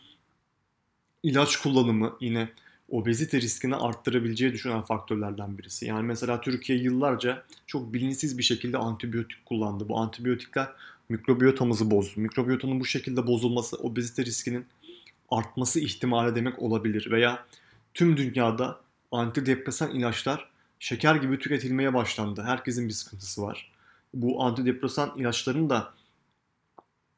ilaç 1.23 1.57
kullanımı 1.57 2.17
yine 2.21 2.49
obezite 2.89 3.41
riskini 3.41 3.75
arttırabileceği 3.75 4.53
düşünen 4.53 4.81
faktörlerden 4.81 5.57
birisi. 5.57 5.85
Yani 5.85 6.07
mesela 6.07 6.41
Türkiye 6.41 6.79
yıllarca 6.79 7.43
çok 7.67 7.93
bilinçsiz 7.93 8.37
bir 8.37 8.43
şekilde 8.43 8.77
antibiyotik 8.77 9.45
kullandı. 9.45 9.89
Bu 9.89 9.99
antibiyotikler 9.99 10.67
mikrobiyotamızı 11.09 11.91
bozdu. 11.91 12.21
Mikrobiyotanın 12.21 12.79
bu 12.79 12.85
şekilde 12.85 13.27
bozulması 13.27 13.77
obezite 13.77 14.25
riskinin 14.25 14.65
artması 15.29 15.79
ihtimali 15.79 16.35
demek 16.35 16.59
olabilir. 16.59 17.11
Veya 17.11 17.45
tüm 17.93 18.17
dünyada 18.17 18.84
antidepresan 19.17 19.91
ilaçlar 19.91 20.49
şeker 20.79 21.15
gibi 21.15 21.39
tüketilmeye 21.39 21.93
başlandı. 21.93 22.43
Herkesin 22.43 22.87
bir 22.87 22.93
sıkıntısı 22.93 23.41
var. 23.41 23.71
Bu 24.13 24.43
antidepresan 24.43 25.13
ilaçların 25.17 25.69
da 25.69 25.93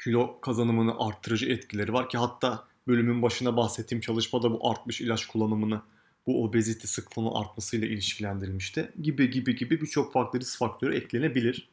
kilo 0.04 0.42
kazanımını 0.42 0.96
arttırıcı 1.00 1.46
etkileri 1.46 1.94
var 1.94 2.10
ki 2.10 2.18
hatta 2.18 2.64
bölümün 2.88 3.22
başına 3.22 3.58
bahsettiğim 3.58 4.02
çalışmada 4.02 4.52
bu 4.52 4.70
artmış 4.70 5.02
ilaç 5.02 5.26
kullanımını 5.26 5.82
bu 6.28 6.44
obezite 6.44 6.88
sıklığının 6.88 7.32
artmasıyla 7.34 7.88
ilişkilendirilmişti. 7.88 8.92
Gibi 9.02 9.30
gibi 9.30 9.56
gibi 9.56 9.82
birçok 9.82 10.14
farklı 10.14 10.40
risk 10.40 10.60
faktörü 10.60 10.96
eklenebilir. 10.96 11.70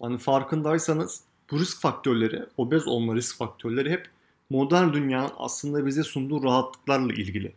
Hani 0.00 0.18
farkındaysanız 0.18 1.22
bu 1.50 1.60
risk 1.60 1.80
faktörleri, 1.80 2.42
obez 2.56 2.88
olma 2.88 3.14
risk 3.14 3.36
faktörleri 3.36 3.90
hep 3.90 4.10
modern 4.50 4.92
dünyanın 4.92 5.32
aslında 5.36 5.86
bize 5.86 6.02
sunduğu 6.02 6.42
rahatlıklarla 6.42 7.12
ilgili. 7.12 7.52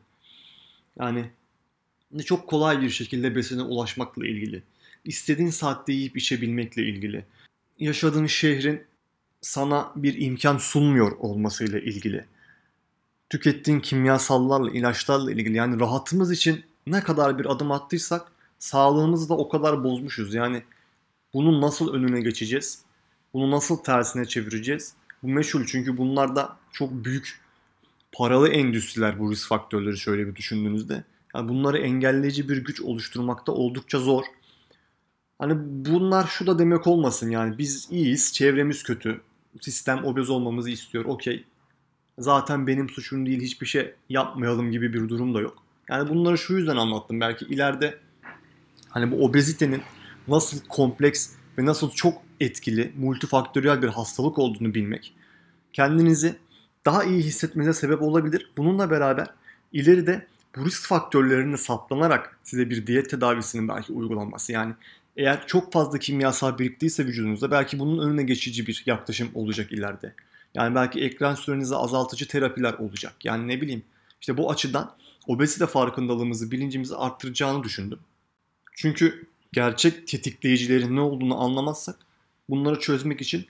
Yani 1.00 1.32
çok 2.24 2.48
kolay 2.48 2.82
bir 2.82 2.90
şekilde 2.90 3.36
besine 3.36 3.62
ulaşmakla 3.62 4.28
ilgili. 4.28 4.64
İstediğin 5.06 5.50
saatte 5.50 5.94
yiyip 5.94 6.18
içebilmekle 6.18 6.84
ilgili. 6.84 7.26
Yaşadığın 7.80 8.26
şehrin 8.26 8.84
sana 9.42 9.92
bir 9.96 10.22
imkan 10.22 10.58
sunmuyor 10.58 11.12
olmasıyla 11.12 11.80
ilgili. 11.80 12.26
Tükettiğin 13.30 13.80
kimyasallarla, 13.80 14.72
ilaçlarla 14.72 15.32
ilgili. 15.32 15.58
Yani 15.58 15.80
rahatımız 15.80 16.32
için 16.32 16.64
ne 16.88 17.04
kadar 17.04 17.40
bir 17.40 17.46
adım 17.46 17.72
attıysak 17.72 18.32
sağlığımızı 18.60 19.30
da 19.30 19.38
o 19.38 19.50
kadar 19.50 19.84
bozmuşuz. 19.84 20.34
Yani 20.34 20.64
bunun 21.34 21.62
nasıl 21.62 21.94
önüne 21.94 22.22
geçeceğiz? 22.22 22.80
Bunu 23.34 23.52
nasıl 23.52 23.78
tersine 23.78 24.26
çevireceğiz? 24.26 24.94
Bu 25.24 25.28
meşhur 25.28 25.66
çünkü 25.68 25.98
bunlar 25.98 26.36
da 26.36 26.58
çok 26.72 26.92
büyük 26.92 27.40
paralı 28.12 28.50
endüstriler 28.50 29.20
bu 29.20 29.32
risk 29.32 29.48
faktörleri 29.48 29.98
şöyle 29.98 30.28
bir 30.28 30.36
düşündüğünüzde. 30.36 31.04
Yani 31.36 31.50
bunları 31.50 31.78
engelleyici 31.78 32.50
bir 32.50 32.58
güç 32.58 32.82
oluşturmakta 32.82 33.52
oldukça 33.52 34.00
zor. 34.00 34.24
Hani 35.40 35.54
bunlar 35.58 36.28
şu 36.28 36.48
da 36.48 36.60
demek 36.60 36.88
olmasın 36.88 37.30
yani 37.30 37.58
biz 37.58 37.88
iyiyiz, 37.92 38.34
çevremiz 38.34 38.84
kötü, 38.84 39.22
sistem 39.62 40.06
obez 40.06 40.30
olmamızı 40.30 40.70
istiyor, 40.70 41.06
okey. 41.06 41.44
Zaten 42.20 42.68
benim 42.68 42.90
suçum 42.90 43.26
değil, 43.26 43.42
hiçbir 43.42 43.66
şey 43.66 43.94
yapmayalım 44.10 44.72
gibi 44.72 44.94
bir 44.94 45.10
durum 45.10 45.34
da 45.34 45.42
yok. 45.42 45.64
Yani 45.90 46.10
bunları 46.10 46.38
şu 46.38 46.54
yüzden 46.54 46.78
anlattım. 46.78 47.22
Belki 47.22 47.46
ileride 47.46 47.98
hani 48.90 49.12
bu 49.12 49.26
obezitenin 49.26 49.82
nasıl 50.28 50.60
kompleks 50.70 51.30
ve 51.58 51.66
nasıl 51.66 51.92
çok 51.92 52.22
etkili, 52.40 52.92
multifaktöriyel 52.98 53.82
bir 53.82 53.88
hastalık 53.88 54.40
olduğunu 54.40 54.74
bilmek 54.74 55.14
kendinizi 55.74 56.36
daha 56.86 57.04
iyi 57.04 57.24
hissetmenize 57.24 57.74
sebep 57.74 58.02
olabilir. 58.02 58.52
Bununla 58.58 58.90
beraber 58.90 59.28
ileride 59.74 60.28
bu 60.56 60.66
risk 60.66 60.88
faktörlerine 60.88 61.58
saplanarak 61.58 62.40
size 62.44 62.70
bir 62.70 62.88
diyet 62.88 63.10
tedavisinin 63.10 63.68
belki 63.68 63.94
uygulanması 63.94 64.52
yani 64.52 64.74
eğer 65.18 65.48
çok 65.48 65.74
fazla 65.74 66.00
kimyasal 66.00 66.60
biriktiyse 66.60 67.06
vücudunuzda 67.06 67.52
belki 67.52 67.80
bunun 67.80 68.08
önüne 68.08 68.24
geçici 68.24 68.68
bir 68.68 68.84
yaklaşım 68.86 69.30
olacak 69.34 69.72
ileride. 69.72 70.14
Yani 70.54 70.76
belki 70.76 71.02
ekran 71.02 71.36
sürenizi 71.36 71.76
azaltıcı 71.76 72.28
terapiler 72.28 72.74
olacak. 72.74 73.14
Yani 73.24 73.48
ne 73.48 73.62
bileyim 73.62 73.84
işte 74.22 74.38
bu 74.38 74.52
açıdan 74.52 74.96
obezite 75.28 75.68
farkındalığımızı, 75.68 76.52
bilincimizi 76.52 76.96
arttıracağını 76.96 77.64
düşündüm. 77.64 78.00
Çünkü 78.74 79.28
gerçek 79.54 80.08
tetikleyicilerin 80.08 80.96
ne 80.96 81.02
olduğunu 81.02 81.44
anlamazsak 81.44 81.96
bunları 82.50 82.80
çözmek 82.80 83.22
için 83.22 83.46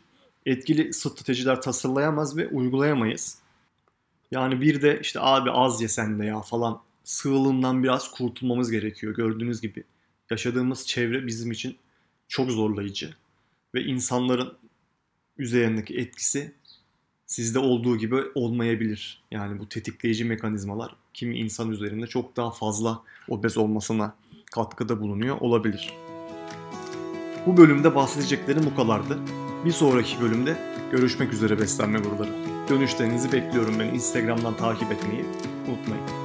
etkili 0.46 0.94
stratejiler 0.94 1.62
tasarlayamaz 1.62 2.38
ve 2.38 2.48
uygulayamayız. 2.48 3.38
Yani 4.32 4.62
bir 4.62 4.82
de 4.82 5.00
işte 5.02 5.20
abi 5.20 5.52
az 5.52 5.82
yesen 5.82 6.20
de 6.20 6.26
ya 6.26 6.42
falan 6.42 6.82
sığılığından 7.06 7.84
biraz 7.84 8.12
kurtulmamız 8.12 8.72
gerekiyor. 8.72 9.16
Gördüğünüz 9.16 9.62
gibi 9.62 9.84
yaşadığımız 10.30 10.88
çevre 10.88 11.28
bizim 11.28 11.52
için 11.52 11.78
çok 12.28 12.52
zorlayıcı 12.52 13.14
ve 13.76 13.84
insanların 13.84 14.54
üzerindeki 15.38 15.98
etkisi 15.98 16.52
sizde 17.26 17.60
olduğu 17.60 17.98
gibi 17.98 18.16
olmayabilir. 18.36 19.24
Yani 19.32 19.60
bu 19.60 19.70
tetikleyici 19.70 20.26
mekanizmalar 20.26 20.96
kimi 21.14 21.38
insan 21.38 21.72
üzerinde 21.72 22.08
çok 22.08 22.38
daha 22.38 22.52
fazla 22.52 23.02
obez 23.30 23.58
olmasına 23.58 24.16
katkıda 24.52 25.02
bulunuyor 25.02 25.42
olabilir. 25.42 25.94
Bu 27.46 27.58
bölümde 27.58 27.96
bahsedeceklerim 27.96 28.66
bu 28.66 28.76
kadardı. 28.76 29.20
Bir 29.66 29.72
sonraki 29.72 30.22
bölümde 30.22 30.58
görüşmek 30.92 31.34
üzere 31.34 31.60
beslenme 31.60 32.00
guruları. 32.00 32.32
Dönüşlerinizi 32.70 33.32
bekliyorum 33.32 33.80
beni 33.80 33.96
Instagram'dan 33.96 34.58
takip 34.58 34.92
etmeyi 34.92 35.26
unutmayın. 35.68 36.25